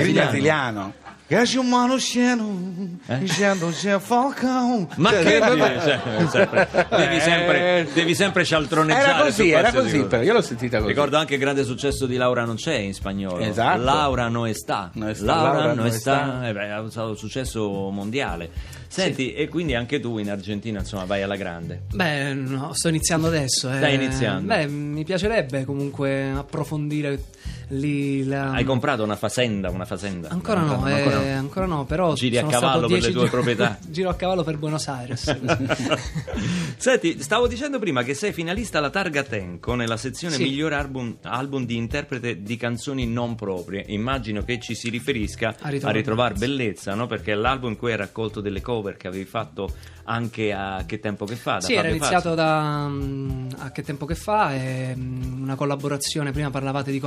In 1.30 1.36
brasiliano? 1.36 1.96
brasiliano. 1.96 1.96
Gajumano 1.96 1.96
Xeno. 1.96 2.98
Xeno 3.24 3.68
Xeno 3.70 3.98
Falcão. 4.00 4.88
Ma 4.96 5.10
Cioè, 5.10 5.22
che 5.22 5.36
eh, 5.36 5.40
devi 5.40 5.60
sempre, 6.30 6.68
devi 6.90 7.20
sempre, 7.20 7.88
devi 7.94 8.14
sempre 8.14 8.44
cialtroneggiare 8.44 9.10
Era 9.10 9.22
così, 9.22 9.50
era 9.50 9.72
così, 9.72 10.04
però 10.04 10.22
io 10.22 10.32
l'ho 10.32 10.42
sentita 10.42 10.78
così. 10.78 10.88
Ricordo 10.88 11.16
anche 11.16 11.34
il 11.34 11.40
grande 11.40 11.64
successo 11.64 12.06
di 12.06 12.16
Laura 12.16 12.44
non 12.44 12.56
c'è 12.56 12.74
in 12.74 12.94
spagnolo. 12.94 13.38
Esatto. 13.38 13.82
Laura 13.82 14.28
no 14.28 14.46
está. 14.46 14.90
No 14.94 15.08
está, 15.08 15.24
Laura, 15.24 15.52
Laura 15.52 15.74
no 15.74 15.86
está. 15.86 16.20
está. 16.42 16.48
Eh 16.48 16.52
beh, 16.52 16.70
ha 16.70 16.90
stato 16.90 17.08
un 17.10 17.16
successo 17.16 17.90
mondiale. 17.90 18.50
Senti, 18.88 19.32
e 19.34 19.46
quindi 19.46 19.76
anche 19.76 20.00
tu 20.00 20.18
in 20.18 20.28
Argentina, 20.30 20.80
insomma, 20.80 21.04
vai 21.04 21.22
alla 21.22 21.36
grande. 21.36 21.82
Beh, 21.94 22.34
no, 22.34 22.72
sto 22.72 22.88
iniziando 22.88 23.28
adesso. 23.28 23.70
eh. 23.70 23.76
Stai 23.76 23.94
iniziando. 23.94 24.46
Beh, 24.52 24.66
mi 24.66 25.04
piacerebbe 25.04 25.64
comunque 25.64 26.28
approfondire 26.30 27.22
lì 27.70 28.24
la- 28.24 28.52
Hai 28.52 28.64
comprato 28.64 29.02
una 29.02 29.16
fazenda, 29.16 29.70
una 29.70 29.84
fazenda? 29.84 30.28
Ancora 30.28 30.60
no, 30.60 30.84
Ancora 30.84 31.22
eh, 31.24 31.30
ancora 31.32 31.66
no, 31.66 31.84
però 31.84 32.14
Giri 32.14 32.38
a 32.38 32.44
cavallo 32.46 32.86
per 32.88 33.00
le 33.02 33.10
tue 33.10 33.24
gio- 33.24 33.30
proprietà. 33.30 33.78
Giro 33.88 34.08
a 34.08 34.14
cavallo 34.14 34.42
per 34.44 34.56
Buenos 34.58 34.86
Aires. 34.88 35.24
Senti, 36.76 37.20
stavo 37.22 37.46
dicendo 37.46 37.78
prima 37.78 38.02
che 38.02 38.14
sei 38.14 38.32
finalista 38.32 38.78
alla 38.78 38.90
Targa 38.90 39.22
Tenco 39.22 39.74
nella 39.74 39.96
sezione 39.96 40.34
Sì. 40.36 40.42
miglior 40.44 40.72
album, 40.72 41.16
album 41.22 41.64
di 41.66 41.76
interprete 41.76 42.42
di 42.42 42.56
canzoni 42.56 43.06
non 43.06 43.34
proprie. 43.34 43.84
Immagino 43.88 44.42
che 44.42 44.58
ci 44.60 44.74
si 44.74 44.88
riferisca 44.88 45.54
A 45.60 45.68
Ritrovare 45.68 45.98
ritrovare 45.98 46.34
bellezza, 46.34 46.94
no? 46.94 47.06
Perché 47.06 47.32
è 47.32 47.34
l'album 47.34 47.70
in 47.70 47.76
cui 47.76 47.90
hai 47.90 47.96
raccolto 47.96 48.40
delle 48.40 48.60
cover 48.60 48.96
che 48.96 49.08
avevi 49.08 49.24
fatto 49.24 49.72
anche 50.04 50.52
a 50.52 50.84
che 50.86 50.98
tempo 50.98 51.24
che 51.24 51.36
fa? 51.36 51.54
Da 51.54 51.60
Sì, 51.60 51.74
era 51.74 51.88
iniziato 51.88 52.30
Fazio. 52.30 52.34
da 52.34 52.86
mm, 52.88 53.48
a 53.58 53.70
che 53.70 53.82
tempo 53.82 54.06
che 54.06 54.14
fa, 54.14 54.52
è 54.54 54.92
mm, 54.96 55.42
una 55.42 55.54
collaborazione, 55.54 56.32
prima 56.32 56.50
parlavate 56.50 56.90
di 56.90 56.98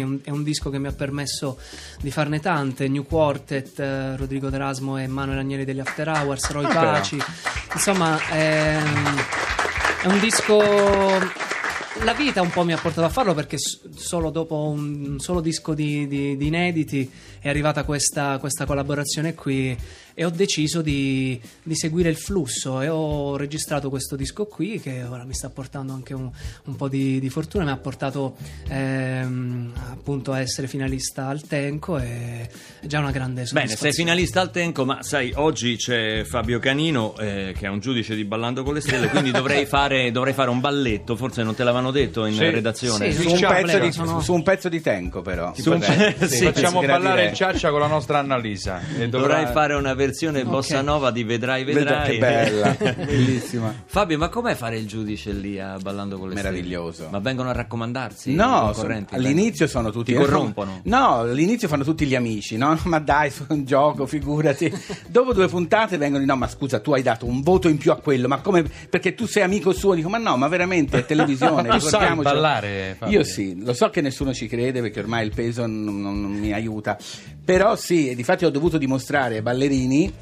collaborazioni, 0.00 0.20
è 0.22 0.30
un, 0.30 0.42
disco 0.42 0.70
che 0.70 0.78
mi 0.78 0.86
ha 0.86 0.92
permesso 0.92 1.58
di 2.00 2.10
farne 2.10 2.40
tante, 2.40 2.88
New 2.88 3.04
Quartet, 3.04 3.78
eh, 3.78 4.16
Rodrigo 4.16 4.48
D'Erasmo 4.50 4.98
e 4.98 5.06
Manuel 5.06 5.38
Agnelli 5.38 5.64
degli 5.64 5.80
After 5.80 6.08
Hours, 6.08 6.50
Roy 6.50 6.64
Ah, 6.64 6.68
però. 6.68 6.92
Paci, 6.92 7.18
insomma 7.74 8.18
è, 8.28 8.76
è 10.02 10.06
un 10.06 10.18
disco... 10.20 10.60
La 12.04 12.14
vita 12.14 12.40
un 12.40 12.50
po' 12.50 12.64
mi 12.64 12.72
ha 12.72 12.78
portato 12.78 13.06
a 13.06 13.10
farlo 13.10 13.34
perché 13.34 13.58
solo 13.58 14.30
dopo 14.30 14.56
un 14.56 15.20
solo 15.20 15.40
disco 15.40 15.74
di, 15.74 16.08
di- 16.08 16.36
di 16.36 16.46
inediti 16.46 17.08
è 17.38 17.48
arrivata 17.48 17.84
questa, 17.84 18.38
questa 18.38 18.64
collaborazione 18.64 19.34
qui 19.34 19.76
e 20.14 20.24
ho 20.24 20.30
deciso 20.30 20.82
di, 20.82 21.40
di 21.62 21.74
seguire 21.76 22.08
il 22.08 22.16
flusso 22.16 22.80
e 22.80 22.88
ho 22.88 23.36
registrato 23.36 23.88
questo 23.90 24.16
disco 24.16 24.46
qui 24.46 24.80
che 24.80 25.02
ora 25.02 25.24
mi 25.24 25.34
sta 25.34 25.48
portando 25.50 25.92
anche 25.92 26.14
un, 26.14 26.30
un 26.64 26.76
po' 26.76 26.88
di, 26.88 27.18
di 27.20 27.28
fortuna, 27.28 27.64
mi 27.64 27.70
ha 27.70 27.76
portato 27.76 28.36
ehm, 28.68 29.72
appunto 29.90 30.32
a 30.32 30.40
essere 30.40 30.66
finalista 30.66 31.26
al 31.28 31.42
Tenco 31.42 31.98
e 31.98 32.48
è 32.80 32.86
già 32.86 32.98
una 32.98 33.10
grande 33.10 33.42
Bene, 33.42 33.46
soddisfazione. 33.46 33.92
sei 33.92 34.04
finalista 34.04 34.40
al 34.40 34.50
Tenco, 34.50 34.84
ma 34.84 35.02
sai, 35.02 35.32
oggi 35.36 35.76
c'è 35.76 36.24
Fabio 36.24 36.58
Canino, 36.58 37.16
eh, 37.18 37.54
che 37.56 37.66
è 37.66 37.68
un 37.68 37.78
giudice 37.80 38.14
di 38.14 38.24
Ballando 38.24 38.62
con 38.62 38.74
le 38.74 38.80
Stelle, 38.80 39.08
quindi 39.08 39.30
dovrei 39.32 39.66
fare, 39.66 40.10
dovrei 40.10 40.32
fare 40.34 40.50
un 40.50 40.60
balletto, 40.60 41.16
forse 41.16 41.42
non 41.42 41.54
te 41.54 41.64
l'avevano 41.64 41.90
detto 41.90 42.24
in 42.26 42.34
Sì. 42.34 42.50
redazione. 42.50 43.12
Sì, 43.12 43.22
Su 43.22 43.30
un, 43.34 43.40
pezzo 43.40 43.78
di, 43.78 43.92
sono- 43.92 44.20
su 44.20 44.32
un 44.34 44.42
pezzo 44.42 44.68
di 44.68 44.80
Tenco 44.80 45.22
però 45.22 45.52
Su 45.54 45.72
un 45.72 45.78
pe- 45.78 46.16
sì, 46.28 46.44
Facciamo 46.44 46.80
ballare 46.82 47.26
il 47.26 47.34
ciaccia 47.34 47.70
con 47.70 47.80
la 47.80 47.86
nostra 47.86 48.18
Annalisa. 48.18 48.80
E 48.98 49.08
dovrà- 49.08 49.36
Dovrai 49.36 49.52
fare 49.52 49.74
una 49.74 49.94
versione 50.06 50.44
bossa 50.44 50.80
nova 50.82 51.10
di 51.10 51.22
Vedrai, 51.24 51.64
Vedrai 51.64 52.18
vedrai. 52.18 52.76
che 52.76 52.78
bella, 52.78 52.94
bellissima. 53.06 53.74
Fabio, 53.86 54.18
ma 54.18 54.28
com'è 54.28 54.54
fare 54.54 54.78
il 54.78 54.86
giudice 54.86 55.32
lì 55.32 55.58
a 55.60 55.76
Ballando 55.80 56.18
con 56.18 56.28
le 56.28 56.34
Meraviglioso. 56.34 56.92
Stelle? 56.92 57.10
Ma 57.10 57.18
vengono 57.20 57.48
a 57.50 57.52
raccomandarsi? 57.52 58.34
No, 58.34 58.72
sono- 58.74 59.04
all'inizio 59.10 59.66
sono 59.66 59.90
tutti 59.90 60.12
Ti 60.12 60.18
corrompono? 60.18 60.80
No, 60.84 61.20
all'inizio 61.20 61.68
fanno 61.68 61.84
tutti 61.84 62.04
gli 62.06 62.14
amici, 62.14 62.56
no? 62.56 62.78
Ma 62.84 62.98
dai, 62.98 63.30
su 63.30 63.44
un 63.48 63.64
gioco, 63.64 64.06
figurati. 64.06 64.72
Dopo 65.06 65.32
due 65.32 65.48
puntate 65.48 65.96
vengono, 65.96 66.24
no, 66.24 66.36
ma 66.36 66.48
scusa, 66.48 66.80
tu 66.80 66.92
hai 66.92 67.02
dato 67.02 67.26
un 67.26 67.40
voto 67.42 67.68
in 67.68 67.78
più 67.78 67.90
a 67.92 67.96
quello, 67.96 68.28
ma 68.28 68.40
come? 68.40 68.64
Perché 68.90 69.14
tu 69.14 69.26
sei 69.26 69.42
amico 69.42 69.72
suo, 69.72 69.94
dico, 69.94 70.08
ma 70.08 70.18
no, 70.18 70.36
ma 70.36 70.48
veramente 70.48 70.98
è 70.98 71.06
televisione. 71.06 71.68
Tu 71.72 71.78
sai 71.78 72.14
ballare, 72.16 72.96
Fabio? 72.98 73.18
Io 73.18 73.24
sì, 73.24 73.62
lo 73.64 73.72
so 73.72 73.88
che 73.90 74.00
nessuno 74.00 74.32
ci 74.34 74.46
crede 74.46 74.80
perché 74.80 75.00
ormai 75.00 75.24
il 75.26 75.32
peso 75.34 75.66
non- 75.66 76.00
non 76.00 76.14
mi 76.14 76.52
aiuta, 76.52 76.96
però 77.44 77.76
sì, 77.76 78.14
difatti 78.14 78.44
ho 78.44 78.50
dovuto 78.50 78.78
dimostrare 78.78 79.36
ai 79.36 79.42
ballerini 79.42 80.12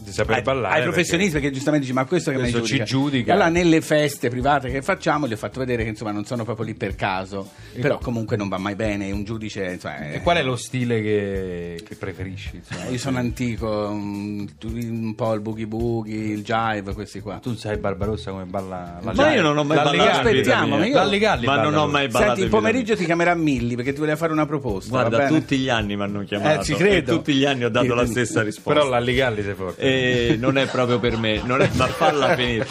di 0.00 0.12
saper 0.12 0.36
ai, 0.36 0.42
ballare. 0.42 0.74
ai 0.76 0.82
professionisti 0.82 1.32
perché 1.32 1.50
giustamente 1.50 1.84
dici 1.86 1.96
ma 1.98 2.04
questo 2.06 2.30
che 2.30 2.36
mi 2.36 2.42
Questo 2.50 2.62
ci 2.62 2.76
giudica 2.76 2.84
giudica. 2.84 3.30
E 3.30 3.34
allora 3.34 3.48
nelle 3.48 3.80
feste 3.80 4.28
private 4.30 4.70
che 4.70 4.80
facciamo 4.82 5.26
gli 5.28 5.32
ho 5.32 5.36
fatto 5.36 5.58
vedere 5.60 5.82
che 5.82 5.90
insomma 5.90 6.12
non 6.12 6.24
sono 6.24 6.44
proprio 6.44 6.64
lì 6.66 6.74
per 6.74 6.94
caso 6.94 7.50
però 7.80 7.98
comunque 7.98 8.36
non 8.36 8.48
va 8.48 8.58
mai 8.58 8.74
bene 8.74 9.10
un 9.10 9.24
giudice 9.24 9.64
insomma, 9.64 9.94
perché- 9.96 10.12
è- 10.12 10.16
E 10.16 10.22
qual 10.22 10.36
è 10.38 10.42
lo 10.42 10.56
stile 10.56 11.02
che, 11.02 11.82
che 11.86 11.94
preferisci? 11.96 12.56
insomma? 12.56 12.88
io 12.90 12.98
sono 12.98 13.18
antico 13.18 13.68
un, 13.88 14.48
un 14.64 15.14
po' 15.14 15.32
il 15.34 15.40
boogie 15.40 15.66
boogie 15.66 16.32
il 16.32 16.42
jive 16.42 16.92
questi 16.94 17.20
qua 17.20 17.38
Tu 17.42 17.54
sai 17.56 17.76
Barbarossa 17.78 18.30
come 18.30 18.44
balla 18.44 18.66
la 18.68 18.98
Ma 19.02 19.12
Giai? 19.12 19.34
io 19.36 19.42
non 19.42 19.58
ho 19.58 19.64
mai 19.64 19.76
ballato 19.76 19.96
Galli. 19.96 20.08
Aspettiamo, 20.10 20.76
ma 20.78 20.86
io- 20.86 21.18
Galli 21.18 21.46
Ma 21.46 21.60
non 21.62 21.74
ho 21.76 21.86
mai 21.86 22.06
ballato 22.08 22.26
Senti, 22.30 22.42
il 22.44 22.48
pomeriggio 22.48 22.96
ti 22.96 23.04
chiamerà 23.04 23.34
Milli 23.34 23.74
perché 23.76 23.92
ti 23.92 23.98
voleva 23.98 24.16
fare 24.16 24.32
una 24.32 24.46
proposta 24.46 24.90
va 24.90 25.00
Guarda, 25.08 25.16
bene? 25.26 25.38
tutti 25.40 25.56
gli 25.58 25.68
anni 25.68 25.96
mi 25.96 26.02
hanno 26.02 26.24
chiamato 26.24 26.60
Eh, 26.60 26.64
ci 26.64 26.74
credo. 26.74 27.12
e 27.12 27.14
tutti 27.16 27.32
gli 27.34 27.44
anni 27.44 27.64
ho 27.64 27.68
dato 27.68 27.86
Io- 27.86 27.94
la 27.94 28.06
stessa 28.06 28.42
risposta. 28.42 28.72
Però 28.80 28.88
Lalli 28.88 29.14
Galli 29.14 29.42
sei 29.42 29.54
forte. 29.54 29.80
E 29.88 30.36
non 30.38 30.58
è 30.58 30.66
proprio 30.66 30.98
per 30.98 31.16
me, 31.16 31.40
non 31.44 31.60
è, 31.62 31.70
ma 31.74 31.86
falla 31.86 32.34
finire. 32.34 32.66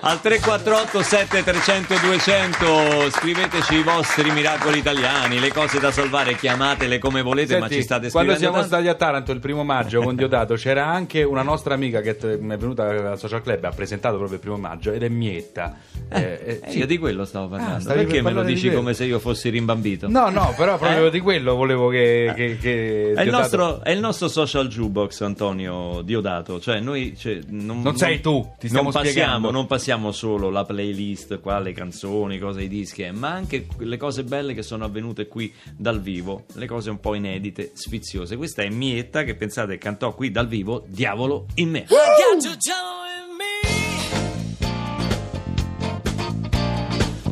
Al 0.00 0.20
348 0.20 1.02
7300 1.02 1.94
200 2.02 3.10
scriveteci 3.10 3.74
i 3.76 3.82
vostri 3.82 4.30
miracoli 4.30 4.78
italiani, 4.78 5.38
le 5.40 5.52
cose 5.52 5.78
da 5.80 5.90
salvare, 5.90 6.36
chiamatele 6.36 6.98
come 6.98 7.22
volete, 7.22 7.54
ma 7.54 7.60
Senti, 7.66 7.74
ci 7.76 7.82
state 7.82 8.10
quando 8.10 8.32
scrivendo 8.32 8.38
siamo 8.38 8.54
tanto. 8.54 8.68
stati 8.68 8.88
a 8.88 8.94
Taranto 8.94 9.32
il 9.32 9.40
primo 9.40 9.64
maggio 9.64 10.02
con 10.02 10.14
Diodato 10.16 10.54
c'era 10.54 10.86
anche 10.86 11.22
una 11.22 11.42
nostra 11.42 11.74
amica 11.74 12.00
che 12.00 12.16
è 12.16 12.38
venuta 12.38 12.88
al 12.88 13.18
social 13.18 13.42
club 13.42 13.64
ha 13.64 13.70
presentato 13.70 14.16
proprio 14.16 14.36
il 14.36 14.42
primo 14.42 14.56
maggio 14.56 14.92
ed 14.92 15.02
è 15.02 15.08
Mietta 15.08 15.76
Eh, 16.10 16.20
eh, 16.20 16.60
Eh, 16.62 16.70
sì. 16.70 16.78
Io 16.78 16.86
di 16.86 16.98
quello 16.98 17.24
stavo 17.24 17.48
parlando. 17.48 17.80
stavi 17.80 18.04
Perché 18.04 18.22
per 18.22 18.22
me 18.22 18.32
lo 18.32 18.42
dici 18.42 18.70
come 18.72 18.94
se 18.94 19.04
io 19.04 19.18
fossi 19.18 19.48
rimbambito? 19.50 20.08
no 20.08 20.28
no 20.30 20.54
però 20.56 20.76
proprio 20.78 21.06
Eh? 21.06 21.10
di 21.10 21.20
quello 21.20 21.54
volevo 21.54 21.88
che, 21.88 22.32
che, 22.34 22.56
che 22.60 23.12
È 23.14 23.22
il, 23.22 23.30
nostro, 23.30 23.82
è 23.82 23.90
il 23.90 24.00
nostro 24.00 24.28
social 24.28 24.68
jukebox, 24.68 25.20
Antonio 25.22 26.00
Diodato. 26.02 26.57
Cioè, 26.60 26.80
noi 26.80 27.16
cioè, 27.16 27.40
non, 27.48 27.82
Non 27.82 27.96
sei 27.96 28.20
tu, 28.20 28.40
ti 28.58 28.68
stiamo 28.68 28.90
non 28.90 28.92
passiamo, 28.92 29.10
spiegando. 29.10 29.50
non 29.50 29.66
passiamo 29.66 30.12
solo 30.12 30.50
la 30.50 30.64
playlist, 30.64 31.40
qua 31.40 31.58
le 31.58 31.72
canzoni, 31.72 32.38
cose 32.38 32.62
i 32.62 32.68
dischi, 32.68 33.02
eh, 33.02 33.12
ma 33.12 33.30
anche 33.30 33.66
le 33.78 33.96
cose 33.96 34.24
belle 34.24 34.54
che 34.54 34.62
sono 34.62 34.84
avvenute 34.84 35.26
qui 35.26 35.52
dal 35.76 36.00
vivo, 36.00 36.44
le 36.54 36.66
cose 36.66 36.90
un 36.90 37.00
po' 37.00 37.14
inedite, 37.14 37.72
sfiziose. 37.74 38.36
Questa 38.36 38.62
è 38.62 38.68
Mietta 38.68 39.24
che 39.24 39.34
pensate 39.34 39.78
cantò 39.78 40.14
qui 40.14 40.30
dal 40.30 40.48
vivo 40.48 40.84
Diavolo 40.86 41.46
in 41.54 41.70
me. 41.70 41.86
Me 41.88 41.96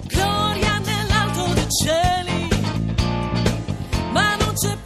Gloria 0.08 0.78
nell'alto 0.78 1.52
dei 1.54 1.66
cieli 1.70 2.48
Ma 4.12 4.36
non 4.36 4.52
c'è 4.54 4.76
pace 4.82 4.85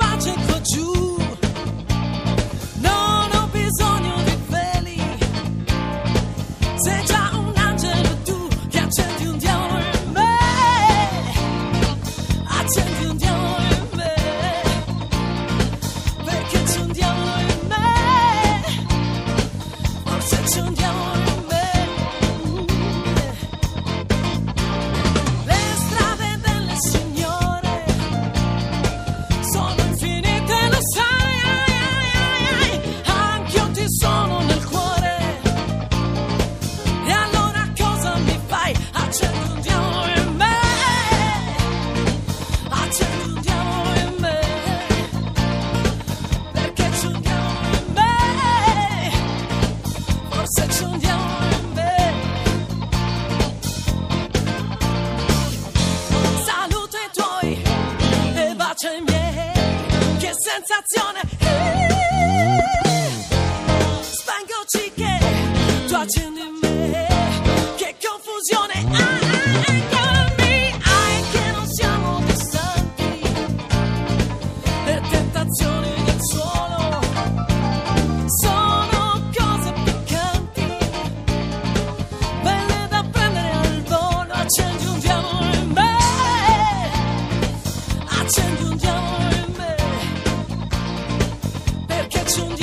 perché 92.33 92.60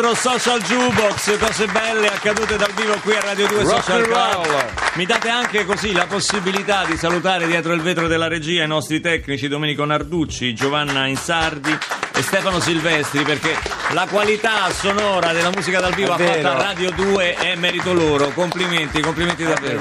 nostro 0.00 0.38
social 0.38 0.60
jukebox, 0.62 1.38
cose 1.38 1.66
belle 1.66 2.06
accadute 2.06 2.56
dal 2.56 2.72
vivo 2.74 2.94
qui 3.02 3.14
a 3.14 3.20
Radio 3.20 3.46
2 3.48 3.62
Rock 3.64 3.82
Social 3.82 4.02
Club. 4.02 4.46
Mi 4.94 5.04
date 5.04 5.28
anche 5.28 5.64
così 5.64 5.92
la 5.92 6.06
possibilità 6.06 6.84
di 6.86 6.96
salutare 6.96 7.46
dietro 7.46 7.72
il 7.72 7.82
vetro 7.82 8.06
della 8.06 8.28
regia 8.28 8.64
i 8.64 8.66
nostri 8.66 9.00
tecnici 9.00 9.48
Domenico 9.48 9.84
Narducci, 9.84 10.54
Giovanna 10.54 11.06
Insardi 11.06 11.76
e 12.12 12.22
Stefano 12.22 12.60
Silvestri 12.60 13.22
perché 13.22 13.54
la 13.94 14.06
qualità 14.10 14.70
sonora 14.70 15.32
della 15.32 15.50
musica 15.54 15.80
dal 15.80 15.94
vivo 15.94 16.16
fatta 16.16 16.56
a 16.56 16.62
Radio 16.62 16.90
2 16.90 17.34
è 17.34 17.54
merito 17.56 17.92
loro. 17.92 18.28
Complimenti, 18.30 19.00
complimenti 19.00 19.42
davvero. 19.44 19.80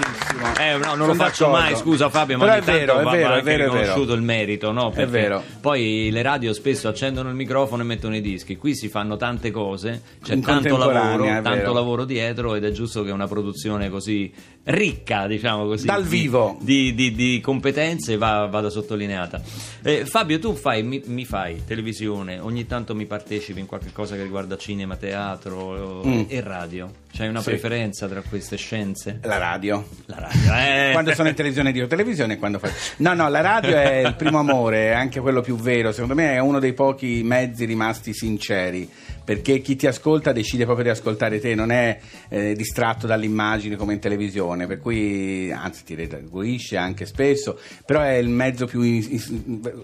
Eh, 0.59 0.71
no, 0.73 0.77
non 0.77 0.89
Sono 0.91 1.05
lo 1.07 1.13
faccio 1.15 1.45
d'accordo. 1.45 1.65
mai, 1.69 1.75
scusa 1.75 2.09
Fabio, 2.09 2.37
ma 2.37 2.43
Però 2.45 2.55
ogni 2.55 2.61
è 2.61 2.65
vero, 2.71 2.93
tanto 2.93 3.01
è 3.01 3.03
va, 3.03 3.11
vero, 3.11 3.27
va 3.27 3.33
è 3.33 3.37
anche 3.39 3.43
vero, 3.51 3.63
è 3.63 3.67
vero. 3.67 3.79
riconosciuto 3.81 4.13
il 4.13 4.21
merito, 4.21 4.71
no? 4.71 4.89
Perché 4.89 5.11
vero. 5.11 5.43
Poi 5.59 6.09
le 6.11 6.21
radio 6.21 6.53
spesso 6.53 6.87
accendono 6.87 7.29
il 7.29 7.35
microfono 7.35 7.81
e 7.81 7.85
mettono 7.85 8.15
i 8.15 8.21
dischi. 8.21 8.55
Qui 8.57 8.75
si 8.75 8.87
fanno 8.89 9.17
tante 9.17 9.51
cose, 9.51 10.01
c'è 10.23 10.33
In 10.33 10.41
tanto 10.41 10.69
contemporanea, 10.69 11.09
lavoro, 11.11 11.23
è 11.25 11.41
tanto 11.41 11.49
vero. 11.49 11.73
lavoro 11.73 12.05
dietro 12.05 12.55
ed 12.55 12.63
è 12.63 12.71
giusto 12.71 13.03
che 13.03 13.11
una 13.11 13.27
produzione 13.27 13.89
così 13.89 14.31
ricca, 14.63 15.27
diciamo 15.27 15.65
così, 15.65 15.85
Dal 15.85 16.03
di- 16.03 16.09
vivo. 16.09 16.57
di, 16.61 16.93
di- 16.93 17.11
di 17.13 17.39
competenze 17.41 18.17
va- 18.17 18.45
vada 18.45 18.69
sottolineata. 18.69 19.41
Eh, 19.83 20.05
Fabio, 20.05 20.39
tu 20.39 20.53
fai, 20.55 20.83
mi, 20.83 21.01
mi 21.05 21.25
fai 21.25 21.63
televisione, 21.65 22.28
ogni 22.37 22.67
tanto 22.67 22.93
mi 22.93 23.05
partecipi 23.05 23.59
in 23.59 23.65
qualche 23.65 23.91
cosa 23.91 24.15
che 24.15 24.23
riguarda 24.23 24.57
cinema, 24.57 24.95
teatro 24.97 26.03
Mm. 26.05 26.23
e 26.27 26.41
radio. 26.41 26.91
C'hai 27.11 27.27
una 27.27 27.41
Sì. 27.41 27.49
preferenza 27.49 28.07
tra 28.07 28.21
queste 28.21 28.55
scienze? 28.55 29.19
La 29.23 29.37
radio. 29.37 29.85
La 30.05 30.19
radio, 30.19 30.53
eh. 30.53 30.89
Quando 30.93 31.13
sono 31.13 31.27
in 31.29 31.35
televisione 31.35 31.71
dico 31.71 31.87
televisione 31.87 32.33
e 32.33 32.37
quando 32.37 32.59
faccio... 32.59 32.73
No, 32.97 33.13
no, 33.13 33.27
la 33.29 33.41
radio 33.41 33.75
è 33.75 34.05
il 34.05 34.15
primo 34.15 34.37
amore, 34.39 34.89
è 34.89 34.93
anche 34.93 35.19
quello 35.19 35.41
più 35.41 35.55
vero. 35.57 35.91
Secondo 35.91 36.13
me 36.15 36.33
è 36.33 36.39
uno 36.39 36.59
dei 36.59 36.73
pochi 36.73 37.21
mezzi 37.23 37.65
rimasti 37.65 38.13
sinceri, 38.13 38.89
perché 39.25 39.59
chi 39.59 39.75
ti 39.75 39.87
ascolta 39.87 40.31
decide 40.31 40.63
proprio 40.65 40.85
di 40.85 40.91
ascoltare 40.91 41.39
te, 41.39 41.55
non 41.55 41.71
è 41.71 41.99
eh, 42.29 42.53
distratto 42.55 43.05
dalle 43.07 43.25
immagini 43.25 43.75
come 43.75 43.93
in 43.93 43.99
televisione, 43.99 44.65
per 44.67 44.79
cui 44.79 45.51
anzi 45.51 45.83
ti 45.83 45.95
retribuisce 45.95 46.77
anche 46.77 47.05
spesso, 47.05 47.59
però 47.85 48.01
è 48.01 48.13
il 48.15 48.29
mezzo 48.29 48.65
più, 48.65 48.81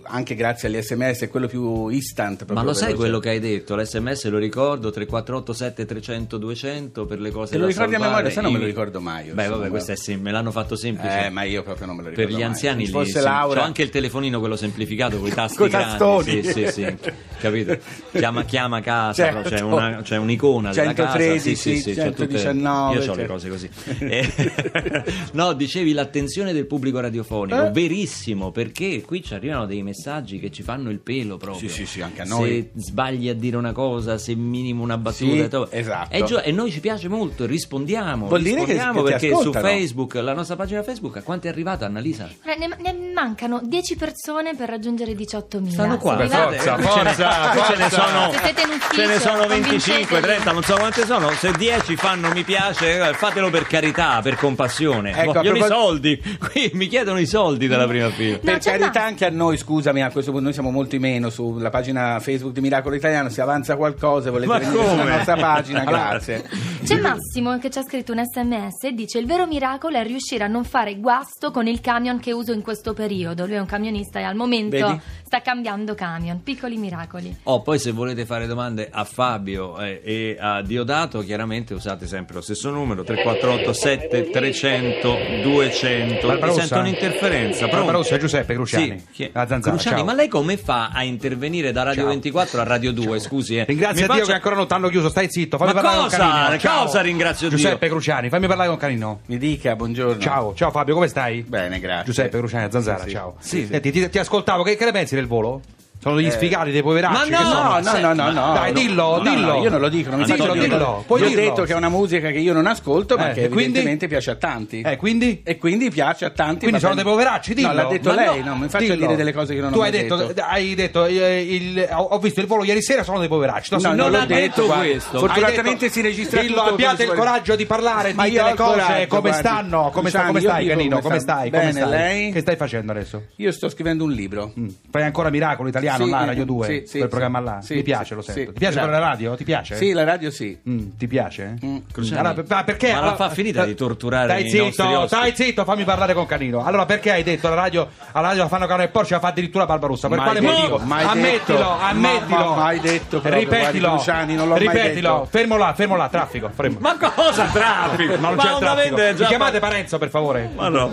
anche 0.03 0.35
grazie 0.35 0.67
agli 0.69 0.81
sms, 0.81 1.21
è 1.21 1.29
quello 1.29 1.47
più 1.47 1.87
instant. 1.89 2.49
Ma 2.51 2.63
lo 2.63 2.73
sai 2.73 2.87
veloce. 2.87 3.01
quello 3.01 3.19
che 3.19 3.29
hai 3.29 3.39
detto? 3.39 3.75
L'SMS 3.75 4.25
lo 4.29 4.37
ricordo 4.37 4.89
3487 4.91 5.85
300 5.85 6.37
200 6.37 7.05
per 7.15 7.23
le 7.23 7.31
cose 7.31 7.51
Te 7.53 7.57
lo 7.57 7.65
ricordi 7.67 7.95
a 7.95 7.99
salvare. 7.99 8.23
memoria? 8.23 8.35
Se 8.35 8.41
no 8.41 8.51
me 8.51 8.59
lo 8.59 8.65
ricordo 8.65 8.99
mai 9.01 9.29
Beh, 9.31 9.47
vabbè, 9.47 9.69
questo 9.69 9.91
è 9.93 9.95
sem- 9.95 10.21
me 10.21 10.31
l'hanno 10.31 10.51
fatto 10.51 10.75
semplice. 10.75 11.25
Eh, 11.25 11.29
ma 11.29 11.43
io 11.43 11.63
proprio 11.63 11.87
non 11.87 11.95
me 11.95 12.03
lo 12.03 12.09
per 12.09 12.17
ricordo 12.17 12.37
gli 12.37 12.41
mai. 12.41 12.49
anziani 12.49 12.85
Se 12.85 12.91
lì, 12.91 12.91
fosse 12.91 13.19
sì. 13.19 13.25
Laura... 13.25 13.59
c'ho 13.61 13.65
anche 13.65 13.81
il 13.81 13.89
telefonino 13.89 14.39
quello 14.39 14.55
semplificato 14.55 15.17
con 15.17 15.27
i 15.27 15.31
tasti 15.33 15.57
Coi 15.57 15.69
grandi. 15.69 15.89
tastoni. 15.89 16.43
Sì, 16.43 16.51
sì, 16.51 16.67
sì. 16.71 16.95
Capito? 17.39 17.77
Chiama, 18.11 18.43
chiama 18.45 18.81
casa, 18.81 19.13
Certo. 19.23 19.49
c'è, 19.49 19.59
una, 19.61 20.01
c'è 20.03 20.17
un'icona 20.17 20.71
della 20.71 20.93
casa. 20.93 21.17
113, 21.17 21.55
Sì, 21.55 21.55
sì, 21.55 21.81
sì, 21.81 21.93
c'è 21.93 22.05
tutte- 22.13 22.37
119, 22.37 22.93
Io 22.93 22.99
ho 22.99 23.15
le 23.15 23.21
cioè. 23.21 23.25
cose 23.25 23.49
così. 23.49 23.69
Eh, 23.99 24.31
no, 25.33 25.53
dicevi 25.53 25.93
l'attenzione 25.93 26.53
del 26.53 26.65
pubblico 26.65 26.99
radiofonico, 26.99 27.65
Eh? 27.65 27.71
verissimo, 27.71 28.51
perché 28.51 29.01
qui 29.01 29.23
ci 29.23 29.33
arrivano 29.33 29.65
dei 29.65 29.83
messaggi 29.83 30.39
che 30.39 30.51
ci 30.51 30.63
fanno 30.63 30.89
il 30.89 30.99
pelo 30.99 31.37
proprio. 31.37 31.67
Sì, 31.69 31.73
sì, 31.75 31.85
sì, 31.85 32.01
anche 32.01 32.21
a 32.21 32.25
Se 32.25 32.31
noi. 32.31 32.69
sbagli 32.75 33.29
a 33.29 33.33
dire 33.33 33.57
una 33.57 33.71
cosa, 33.73 34.17
se 34.17 34.33
minimo 34.35 34.81
una 34.83 34.97
battuta, 34.97 35.43
Sì, 35.43 35.47
to- 35.49 35.67
esatto. 35.71 36.13
E, 36.15 36.23
gio- 36.23 36.41
e 36.41 36.51
noi 36.51 36.71
ci 36.71 36.79
piace 36.79 37.04
molto, 37.07 37.45
rispondiamo. 37.45 38.27
Vuol 38.27 38.41
dire 38.41 38.63
che- 38.63 38.73
rispondiamo 38.73 39.03
che 39.03 39.11
perché 39.11 39.35
su. 39.35 39.51
Facebook, 39.51 40.13
la 40.15 40.33
nostra 40.33 40.55
pagina 40.55 40.83
Facebook, 40.83 41.17
a 41.17 41.21
quanto 41.21 41.47
è 41.47 41.49
arrivata 41.49 41.85
Annalisa? 41.85 42.29
Ne, 42.45 42.67
ne 42.67 43.11
mancano 43.13 43.59
10 43.63 43.95
persone 43.95 44.55
per 44.55 44.69
raggiungere 44.69 45.13
18.000. 45.13 45.69
Stanno 45.71 45.97
qua, 45.97 46.15
guardate, 46.15 46.57
Forza, 46.57 46.73
qui 46.75 46.83
ce 46.87 47.01
ne- 47.03 47.13
forza, 47.13 47.49
qui 47.49 47.61
ce 47.61 47.75
ne 47.77 47.89
forza. 47.89 48.07
sono, 48.07 48.27
ufficio, 48.29 48.93
ce 48.93 49.05
ne 49.05 49.19
sono 49.19 49.47
25, 49.47 49.67
convinceteli. 50.05 50.21
30, 50.21 50.51
non 50.51 50.63
so 50.63 50.75
quante 50.75 51.05
sono. 51.05 51.29
Se 51.31 51.51
10 51.51 51.95
fanno 51.95 52.29
mi 52.33 52.43
piace, 52.43 52.99
eh, 53.09 53.13
fatelo 53.13 53.49
per 53.49 53.67
carità, 53.67 54.19
per 54.21 54.35
compassione. 54.35 55.11
Ecco, 55.11 55.31
a 55.31 55.33
Vogliono 55.33 55.57
i 55.57 55.59
propos- 55.59 55.77
soldi. 55.77 56.21
Qui 56.51 56.71
mi 56.73 56.87
chiedono 56.87 57.19
i 57.19 57.25
soldi 57.25 57.67
dalla 57.67 57.87
prima 57.87 58.09
fila. 58.09 58.35
No, 58.35 58.39
per 58.41 58.59
carità 58.59 58.85
Max. 58.85 58.95
anche 58.97 59.25
a 59.25 59.29
noi, 59.29 59.57
scusami, 59.57 60.03
a 60.03 60.11
questo 60.11 60.31
punto 60.31 60.45
noi 60.45 60.53
siamo 60.53 60.71
molti 60.71 60.99
meno 60.99 61.29
sulla 61.29 61.69
pagina 61.69 62.19
Facebook 62.19 62.53
di 62.53 62.61
Miracolo 62.61 62.95
Italiano, 62.95 63.29
se 63.29 63.41
avanza 63.41 63.75
qualcosa 63.75 64.29
volete 64.31 64.51
Ma 64.51 64.57
venire 64.59 64.75
come? 64.77 64.89
sulla 64.89 65.15
nostra 65.15 65.35
pagina, 65.35 65.83
grazie. 65.83 66.43
C'è 66.83 66.94
Massimo 67.01 67.57
che 67.59 67.69
ci 67.69 67.79
ha 67.79 67.83
scritto 67.83 68.11
un 68.11 68.21
sms 68.23 68.83
e 68.83 68.93
dice 68.93 69.19
il 69.19 69.25
vero 69.25 69.45
miracolo 69.47 69.97
è 69.97 70.03
riuscire 70.03 70.43
a 70.43 70.47
non 70.47 70.63
fare 70.63 70.95
guasto 70.97 71.51
con 71.51 71.67
il 71.67 71.81
camion 71.81 72.19
che 72.19 72.31
uso 72.31 72.51
in 72.53 72.61
questo 72.61 72.93
periodo. 72.93 73.45
Lui 73.45 73.55
è 73.55 73.59
un 73.59 73.65
camionista 73.65 74.19
e 74.19 74.23
al 74.23 74.35
momento 74.35 74.75
Vedi? 74.87 74.99
sta 75.23 75.41
cambiando 75.41 75.95
camion. 75.95 76.41
Piccoli 76.43 76.77
miracoli. 76.77 77.35
Oh, 77.43 77.61
poi 77.61 77.79
se 77.79 77.91
volete 77.91 78.25
fare 78.25 78.47
domande 78.47 78.89
a 78.91 79.03
Fabio 79.03 79.77
eh, 79.79 80.01
e 80.03 80.37
a 80.39 80.61
Diodato, 80.61 81.19
chiaramente 81.21 81.73
usate 81.73 82.07
sempre 82.07 82.35
lo 82.35 82.41
stesso 82.41 82.69
numero 82.69 83.03
348 83.03 83.73
7300 83.73 85.17
200. 85.43 86.13
Mi 86.15 86.27
Barbarossa? 86.33 86.59
sento 86.61 86.79
un'interferenza. 86.79 87.67
Barbarossa, 87.67 88.17
Giuseppe 88.17 88.53
Cruciani. 88.53 89.03
Sì, 89.11 89.29
La 89.33 89.47
zanzara, 89.47 89.75
Cruciani, 89.75 89.97
ciao. 89.97 90.05
ma 90.05 90.13
lei 90.13 90.27
come 90.27 90.57
fa 90.57 90.89
a 90.93 91.03
intervenire 91.03 91.71
da 91.71 91.83
Radio 91.83 92.01
Ciao. 92.03 92.11
24 92.11 92.61
a 92.61 92.63
Radio 92.63 92.91
2? 92.93 93.19
Scusi, 93.19 93.57
eh. 93.57 93.65
Ringrazia 93.65 94.01
Mi 94.01 94.07
Dio 94.07 94.13
faccia- 94.13 94.25
che 94.25 94.33
ancora 94.33 94.55
non 94.55 94.67
t'hanno 94.67 94.89
chiuso, 94.89 95.09
stai 95.09 95.27
zitto, 95.29 95.57
fammi 95.57 95.73
Ma 95.73 95.81
parlare 95.81 96.03
cosa? 96.03 96.17
Canino. 96.17 96.57
Ciao. 96.59 96.84
Cosa 96.85 97.01
ringrazio 97.01 97.47
Dio? 97.49 97.57
Giuseppe 97.57 97.87
Cruciani, 97.89 98.29
fammi 98.29 98.47
parlare 98.47 98.69
con 98.69 98.77
Canino. 98.77 99.21
Mi 99.25 99.37
dica, 99.37 99.75
buongiorno. 99.75 100.21
Ciao, 100.21 100.53
ciao 100.53 100.69
Fabio, 100.71 100.93
come 100.93 101.07
stai? 101.07 101.41
Bene, 101.41 101.79
grazie. 101.79 102.05
Giuseppe 102.05 102.37
Cruciani, 102.37 102.71
Zanzara, 102.71 102.99
Sì, 102.99 103.05
sì. 103.07 103.11
ciao. 103.11 103.35
Sì, 103.39 103.59
sì. 103.61 103.65
Senti, 103.67 103.91
ti, 103.91 104.09
ti 104.09 104.19
ascoltavo, 104.19 104.63
che, 104.63 104.75
che 104.75 104.85
ne 104.85 104.91
pensi 104.91 105.15
del 105.15 105.27
volo? 105.27 105.61
Sono 106.05 106.17
degli 106.17 106.29
sfigati, 106.29 106.69
dei 106.69 106.83
poveracci. 106.83 107.31
Ma 107.31 107.39
no? 107.41 107.79
No, 107.79 107.99
no, 107.99 108.13
no, 108.13 108.29
no. 108.29 108.53
Dai, 108.53 108.71
dillo, 108.73 109.21
dillo. 109.23 109.61
io 109.63 109.71
non 109.71 109.79
lo 109.79 109.89
dico, 109.89 110.11
non 110.11 110.19
mi 110.19 110.25
Dillo, 110.25 110.37
faccio 110.37 110.53
dire. 110.53 110.67
dillo, 110.67 111.03
puoi 111.07 111.21
Io 111.21 111.27
ho 111.27 111.29
detto 111.31 111.63
che 111.63 111.73
è 111.73 111.75
una 111.75 111.89
musica 111.89 112.29
che 112.29 112.37
io 112.37 112.53
non 112.53 112.67
ascolto, 112.67 113.17
ma 113.17 113.31
Eh, 113.31 113.33
che 113.33 113.41
e 113.41 113.43
evidentemente 113.45 114.07
piace 114.07 114.29
a 114.29 114.35
tanti. 114.35 114.81
Eh, 114.81 114.97
quindi? 114.97 115.41
E 115.43 115.57
quindi 115.57 115.89
piace 115.89 116.25
a 116.25 116.29
tanti. 116.29 116.59
Quindi 116.59 116.79
sono 116.79 116.93
dei 116.93 117.03
poveracci, 117.03 117.55
dillo. 117.55 117.69
No, 117.69 117.73
l'ha 117.73 117.85
detto 117.85 118.13
lei, 118.13 118.43
no, 118.43 118.55
mi 118.55 118.69
faccia 118.69 118.93
dillo. 118.93 118.97
dire 119.07 119.15
delle 119.15 119.33
cose 119.33 119.55
che 119.55 119.61
non 119.61 119.71
tu 119.71 119.77
ho 119.79 119.81
mai 119.81 119.89
detto, 119.89 120.15
detto. 120.15 120.41
hai 120.43 120.75
detto 120.75 121.05
eh, 121.05 121.89
ho 121.91 122.19
visto 122.19 122.39
il 122.39 122.45
volo 122.45 122.63
ieri 122.63 122.83
sera, 122.83 123.01
sono 123.03 123.17
dei 123.17 123.27
poveracci. 123.27 123.75
Non, 123.79 124.13
ha 124.13 124.25
detto 124.27 124.65
questo. 124.67 125.17
Fortunatamente 125.17 125.89
si 125.89 126.01
registra 126.01 126.41
dillo, 126.41 126.61
abbiate 126.61 127.03
il 127.03 127.13
coraggio 127.13 127.55
di 127.55 127.65
parlare, 127.65 128.11
io 128.11 128.43
ho 128.43 128.49
le 128.49 128.53
cose 128.53 129.07
come 129.07 129.33
stanno, 129.33 129.89
come, 129.91 130.09
io 130.09 130.39
stai 130.39 130.67
Canino, 130.67 130.99
come 130.99 131.01
come 131.07 131.19
sta. 131.19 131.33
stai, 131.33 131.49
come 131.49 131.71
Bene, 131.71 131.85
lei? 131.87 132.31
Che 132.31 132.41
stai 132.41 132.55
facendo 132.55 132.91
adesso? 132.91 133.23
Io 133.37 133.51
sto 133.51 133.69
scrivendo 133.69 134.03
un 134.03 134.11
libro. 134.11 134.51
Mm. 134.59 134.67
Fai 134.91 135.01
ancora 135.03 135.29
Miracolo 135.29 135.69
Italiano 135.95 136.05
Sì, 136.05 136.09
là, 136.11 136.25
Radio 136.25 136.45
2, 136.45 136.65
sì, 136.67 136.83
sì, 136.85 136.97
quel 136.97 137.09
programma 137.09 137.39
là? 137.39 137.59
Sì, 137.61 137.75
Mi 137.75 137.83
piace, 137.83 138.05
sì, 138.05 138.13
lo 138.15 138.21
sento. 138.21 138.39
sì. 138.39 138.45
Ti 138.47 138.51
piace 138.53 138.71
Esatto. 138.77 138.85
fare 138.91 138.99
la 138.99 139.07
radio? 139.09 139.35
Ti 139.35 139.43
piace? 139.43 139.75
Sì, 139.75 139.91
la 139.93 140.03
radio 140.03 140.31
sì. 140.31 140.59
Mm, 140.69 140.79
ti 140.97 141.07
piace? 141.07 141.55
Mm. 141.65 141.77
Cruciani, 141.91 142.19
Allora, 142.19 142.33
per- 142.33 142.45
ma 142.49 142.63
perché? 142.63 142.93
ma 142.93 142.99
la 143.01 143.15
fa 143.15 143.29
finita 143.29 143.65
di 143.65 143.75
torturare 143.75 144.27
Stai 144.29 144.45
i 144.45 144.49
zitto, 144.71 145.07
stai 145.07 145.35
zitto, 145.35 145.63
fammi 145.63 145.83
parlare 145.83 146.13
con 146.13 146.25
Canino. 146.25 146.63
Allora, 146.63 146.85
perché 146.85 147.11
hai 147.11 147.23
detto 147.23 147.47
alla 147.47 147.55
radio, 147.55 147.87
alla 148.11 148.27
radio 148.27 148.43
la 148.43 148.49
fanno 148.49 148.65
Cano 148.67 148.83
e 148.83 148.87
Porci 148.89 149.13
la 149.13 149.19
fa 149.19 149.27
addirittura 149.29 149.65
Barbarossa? 149.65 150.07
Per 150.07 150.17
Mai 150.17 150.25
quale 150.27 150.39
detto, 150.41 150.53
motivo? 150.53 150.77
mai 150.79 151.03
ammettilo, 151.05 151.57
detto. 151.57 151.69
ammettilo. 151.79 152.37
Ma- 152.37 152.45
ma- 152.45 152.55
mai 152.55 152.79
detto 152.79 153.19
proprio, 153.19 153.33
Ripetilo. 153.41 153.59
guardi, 153.61 153.79
Cruciani, 153.79 154.35
non 154.35 154.47
l'ho 154.47 154.55
mai 154.55 154.67
Ripetilo. 154.67 155.13
detto. 155.13 155.27
Fermo 155.29 155.57
là, 155.57 155.73
fermo 155.73 155.95
là, 155.95 156.07
traffico. 156.09 156.49
fermo. 156.53 156.77
Ma 156.79 156.97
cosa 156.97 157.45
traffico? 157.45 158.15
Ma 158.17 158.29
non 158.29 158.37
c'è 158.37 158.55
traffico. 158.57 158.95
Mi 158.95 159.25
chiamate 159.25 159.59
Parenzo, 159.59 159.97
per 159.97 160.09
favore. 160.09 160.49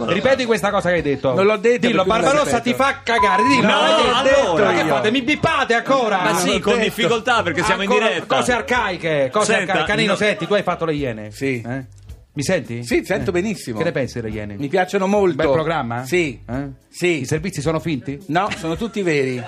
Ripeti 0.06 0.44
questa 0.44 0.70
cosa 0.70 0.88
che 0.90 0.96
hai 0.96 1.02
detto. 1.02 1.34
Non 1.34 1.44
l'ho 1.46 1.56
detto, 1.56 1.86
Dillo, 1.86 1.98
la 1.98 2.04
Barbarossa 2.04 2.60
ti 2.60 2.74
fa 2.74 3.00
cagare. 3.02 3.42
Dillo. 3.44 3.66
No, 3.68 3.80
L'hai 3.80 4.22
detto. 4.22 4.50
allora. 4.54 4.91
Fate? 4.94 5.10
Mi 5.10 5.22
bippate 5.22 5.74
ancora? 5.74 6.22
Ma 6.22 6.34
sì, 6.36 6.58
con 6.60 6.74
detto. 6.74 6.84
difficoltà 6.84 7.42
perché 7.42 7.62
siamo 7.62 7.82
Ancora 7.82 8.06
in 8.06 8.12
diretta. 8.14 8.36
Cose 8.36 8.52
arcaiche, 8.52 9.30
cose 9.32 9.52
Senta, 9.54 9.72
arcaiche. 9.72 9.90
Canino, 9.90 10.10
no- 10.12 10.16
senti, 10.16 10.46
tu 10.46 10.54
hai 10.54 10.62
fatto 10.62 10.84
le 10.84 10.94
iene. 10.94 11.30
Sì. 11.30 11.62
Eh? 11.66 11.84
Mi 12.34 12.42
senti? 12.42 12.82
Sì, 12.84 13.04
sento 13.04 13.30
Eh. 13.30 13.32
benissimo. 13.32 13.78
Che 13.78 13.84
ne 13.84 13.92
pensi 13.92 14.20
delle 14.20 14.32
iene? 14.34 14.54
Mi 14.56 14.68
piacciono 14.68 15.06
molto. 15.06 15.36
Bel 15.36 15.50
programma? 15.50 16.04
Sì. 16.04 16.40
Eh? 16.48 16.68
Sì. 16.88 17.20
I 17.20 17.24
servizi 17.26 17.60
sono 17.60 17.78
finti? 17.78 18.18
No, 18.28 18.48
sono 18.56 18.76
tutti 18.76 19.02
veri. 19.02 19.42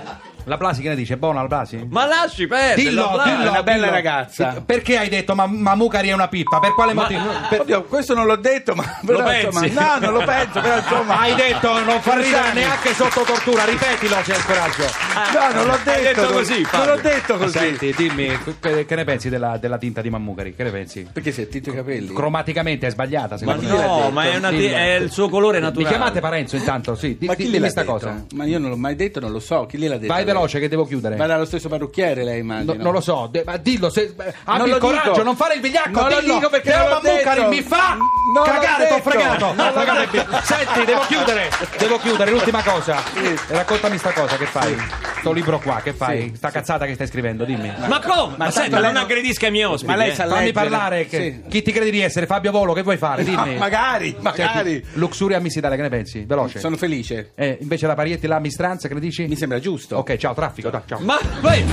La 0.45 0.57
Blasi 0.57 0.83
che 0.83 0.89
ne 0.91 0.95
dice? 0.95 1.17
Buona 1.17 1.41
la 1.41 1.47
Blasi? 1.49 1.87
Ma 1.89 2.07
lasci 2.07 2.47
perdere. 2.47 2.83
Dillo, 2.83 3.17
la 3.17 3.25
dillo, 3.25 3.43
è 3.45 3.49
una 3.49 3.63
bella 3.63 3.79
dillo. 3.85 3.91
ragazza. 3.91 4.63
Perché 4.65 4.99
hai 4.99 5.09
detto 5.09 5.35
ma, 5.35 5.47
ma 5.47 5.75
Mucari 5.75 6.09
è 6.09 6.13
una 6.13 6.29
pippa? 6.29 6.61
Per 6.61 6.75
quale 6.75 6.93
motivo? 6.93 7.23
Per- 7.49 7.61
Oddio, 7.63 7.85
questo 7.85 8.15
non 8.15 8.27
l'ho 8.27 8.37
detto, 8.37 8.75
ma 8.75 8.85
però, 9.05 9.23
pensi? 9.23 9.67
insomma, 9.67 9.97
no, 9.99 10.07
non 10.07 10.13
lo 10.13 10.25
penso, 10.25 10.61
però 10.61 10.77
insomma. 10.77 11.19
Hai 11.21 11.35
detto 11.35 11.83
non 11.85 12.01
far 12.01 12.19
ridere 12.19 12.53
neanche 12.53 12.93
sotto 12.95 13.23
tortura, 13.23 13.65
ripetilo 13.65 14.15
hai 14.17 14.23
il 14.27 14.45
coraggio. 14.45 14.85
No, 15.33 15.53
non 15.55 15.67
l'ho 15.67 15.79
detto, 15.83 15.91
Hai 15.91 16.03
detto 16.03 16.27
così, 16.33 16.55
Non 16.61 16.65
Fabio. 16.65 16.95
l'ho 16.95 17.01
detto 17.01 17.37
così. 17.37 17.59
Senti, 17.59 17.95
dimmi, 17.97 18.39
che, 18.61 18.87
ne 18.95 19.05
pensi 19.05 19.29
della, 19.31 19.57
della 19.57 19.79
tinta 19.79 20.01
di 20.03 20.11
Mammugari? 20.11 20.55
Che 20.55 20.63
ne 20.63 20.71
pensi? 20.71 21.09
Perché 21.11 21.33
si 21.33 21.43
è 21.43 21.49
tinto 21.49 21.71
i 21.71 21.75
capelli? 21.75 22.13
Cromaticamente 22.13 22.87
è 22.87 22.91
sbagliata, 22.91 23.37
Ma 23.45 23.55
secondo 23.59 23.63
me. 23.77 23.87
no, 23.87 24.11
ma 24.11 24.25
è, 24.25 24.37
una 24.37 24.51
è 24.51 24.95
il 24.97 25.11
suo 25.11 25.29
colore 25.29 25.59
Mi 25.59 25.65
naturale. 25.65 25.89
chiamate 25.89 26.21
Parenzo 26.21 26.57
intanto, 26.57 26.95
sì. 26.97 27.17
Di, 27.19 27.27
Ma 27.27 27.35
chi 27.35 27.49
dimmi 27.49 27.69
sta 27.71 27.81
detto? 27.81 27.93
cosa. 27.93 28.25
Ma 28.35 28.45
io 28.45 28.59
non 28.59 28.71
l'ho 28.71 28.77
mai 28.77 28.95
detto, 28.97 29.21
non 29.21 29.31
lo 29.33 29.39
so. 29.41 29.65
Chi 29.67 29.79
gliel'ha 29.79 29.97
detto? 29.97 30.13
Vai? 30.13 30.25
Veloce 30.35 30.59
che 30.61 30.69
devo 30.69 30.85
chiudere. 30.87 31.17
Va 31.17 31.27
dallo 31.27 31.45
stesso 31.45 31.69
parrucchiere, 31.69 32.25
lei 32.25 32.41
immagino. 32.41 32.75
No, 32.75 32.83
non 32.83 32.93
lo 32.93 33.01
so, 33.01 33.29
de- 33.31 33.43
ma 33.47 33.57
dillo, 33.57 33.89
se, 33.91 34.15
abbi 34.45 34.69
il 34.71 34.79
coraggio, 34.79 35.11
dico. 35.13 35.23
non 35.23 35.37
fare 35.37 35.55
il 35.55 35.61
vigliacco, 35.61 36.01
Non 36.01 36.09
lo 36.11 36.21
dillo. 36.21 36.35
dico 36.35 36.49
perché 36.51 36.71
Teo 36.71 36.89
Mammucari 36.89 37.45
mi 37.49 37.63
fa 37.63 37.97
Non 38.35 38.45
cagare, 38.45 38.89
t'ho 38.89 39.01
fregato. 39.01 39.55
Detto. 39.55 40.41
Senti, 40.43 40.85
devo 40.85 41.01
chiudere, 41.07 41.51
devo 41.79 41.99
chiudere, 41.99 42.31
l'ultima 42.31 42.63
cosa. 42.63 43.03
Raccontami 43.49 43.99
sta 43.99 44.13
cosa 44.13 44.37
che 44.37 44.47
fai 44.47 45.04
questo 45.25 45.33
libro 45.33 45.59
qua 45.59 45.81
che 45.83 45.95
fai? 45.95 46.29
Sì, 46.29 46.37
Sta 46.37 46.49
sì. 46.49 46.55
cazzata 46.55 46.87
che 46.87 46.95
stai 46.95 47.07
scrivendo, 47.07 47.45
dimmi. 47.45 47.73
Ma 47.87 48.01
come? 48.01 48.37
Ma, 48.37 48.45
ma 48.45 48.51
senta, 48.51 48.81
non 48.81 48.97
aggredisca 48.97 49.47
i 49.47 49.51
miei 49.51 49.65
ospiti. 49.65 49.91
Ma 49.91 49.97
lei 49.97 50.15
sa 50.15 50.25
eh. 50.25 50.29
Fammi 50.29 50.53
parlare 50.53 51.07
che... 51.07 51.41
sì. 51.43 51.49
chi 51.49 51.63
ti 51.63 51.73
credi 51.73 51.91
di 51.91 52.01
essere? 52.01 52.27
Fabio 52.27 52.51
Volo, 52.51 52.75
che 52.75 52.83
vuoi 52.83 52.99
fare? 52.99 53.25
Dimmi. 53.25 53.55
No, 53.55 53.59
magari, 53.59 54.15
magari. 54.21 54.73
Senti, 54.73 54.87
Luxuria 54.95 55.41
Miss 55.41 55.55
Italia, 55.55 55.77
che 55.77 55.83
ne 55.83 55.89
pensi? 55.89 56.25
Veloce. 56.25 56.59
Sono 56.59 56.77
felice. 56.77 57.31
Eh, 57.35 57.57
invece 57.61 57.87
la 57.87 57.95
Parietti 57.95 58.27
la 58.27 58.39
Mistranza, 58.39 58.89
che 58.89 58.95
ne 58.95 59.01
dici? 59.01 59.27
Mi 59.27 59.37
sembra 59.37 59.59
giusto. 59.59 59.97
Ok, 59.97 60.17
ciao, 60.17 60.35
traffico, 60.35 60.71
ciao. 60.71 60.83
ciao. 60.87 60.99
Ma 61.01 61.19
poi 61.41 61.65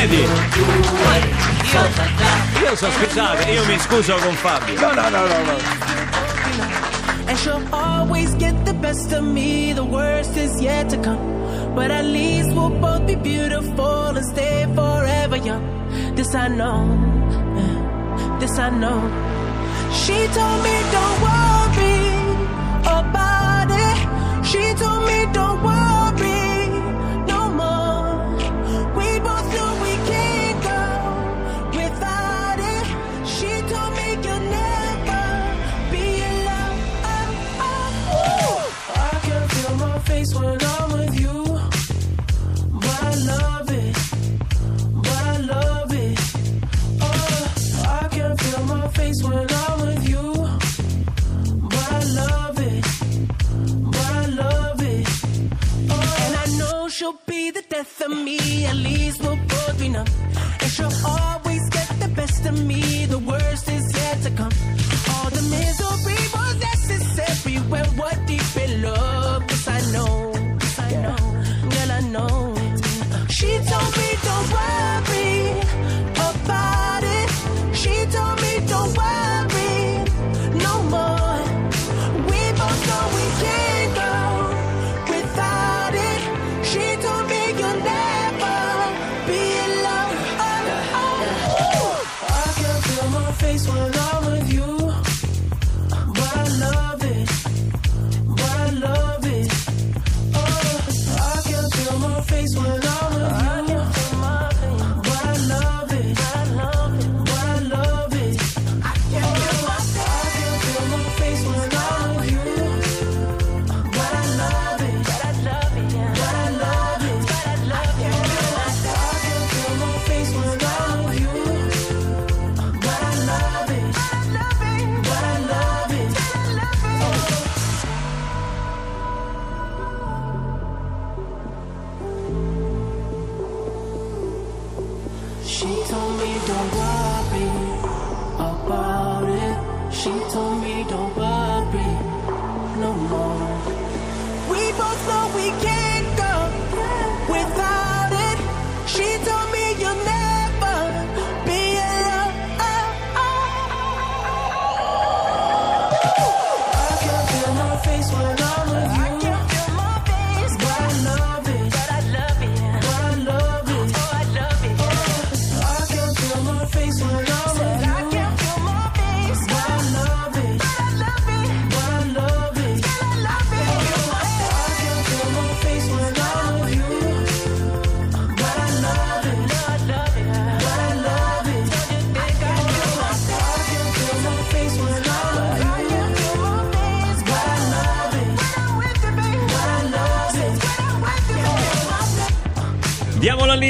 Edi. 0.00 0.16
Io, 0.16 0.28
io 2.62 2.76
so 2.76 2.88
scusate, 2.90 3.50
io 3.50 3.64
mi 3.64 3.78
scuso 3.78 4.14
con 4.16 4.34
Fabio. 4.34 4.80
no, 4.80 4.92
no, 4.92 5.08
no. 5.08 5.26
no. 5.26 5.26
no. 5.26 6.02
and 7.26 7.38
she'll 7.38 7.74
always 7.74 8.34
get 8.34 8.66
the 8.66 8.74
best 8.74 9.12
of 9.12 9.24
me. 9.24 9.72
The 9.72 9.84
worst 9.84 10.36
is 10.36 10.60
yet 10.60 10.90
to 10.90 10.98
come. 10.98 11.44
But 11.74 11.90
at 11.90 12.04
least 12.04 12.50
we'll 12.54 12.70
both 12.70 13.06
be 13.06 13.16
beautiful 13.16 14.16
and 14.18 14.26
stay 14.26 14.64
forever 14.74 15.36
young. 15.36 15.64
This 16.14 16.34
I 16.34 16.48
know. 16.48 16.78
This 18.40 18.58
I 18.58 18.70
know. 18.70 19.00
She 19.92 20.16
told 20.36 20.62
me 20.62 20.74
don't 20.92 21.22
worry. 21.22 21.43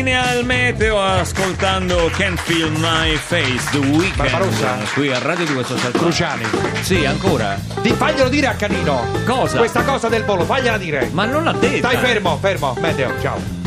linea 0.05 0.29
al 0.29 0.45
meteo 0.45 1.01
ascoltando 1.01 2.11
Can't 2.15 2.39
Feel 2.41 2.71
My 2.73 3.17
Face 3.17 3.71
The 3.71 3.79
Weekend 3.79 4.17
Barbarossa. 4.17 4.77
qui 4.93 5.11
a 5.11 5.19
Radio 5.19 5.47
di 5.47 5.55
questo 5.55 5.79
salto 5.79 5.99
Cruciani. 5.99 6.45
Sì, 6.83 7.07
ancora. 7.07 7.59
Di, 7.81 7.89
faglielo 7.89 8.29
dire 8.29 8.49
a 8.49 8.55
Canino. 8.55 9.03
Cosa? 9.25 9.57
questa 9.57 9.83
cosa 9.83 10.09
del 10.09 10.25
volo 10.25 10.45
fagliela 10.45 10.77
dire. 10.77 11.09
Ma 11.13 11.25
non 11.25 11.45
l'ha 11.45 11.53
detto 11.53 11.89
stai 11.89 11.97
fermo 11.97 12.37
fermo 12.37 12.77
meteo 12.81 13.19
ciao. 13.23 13.64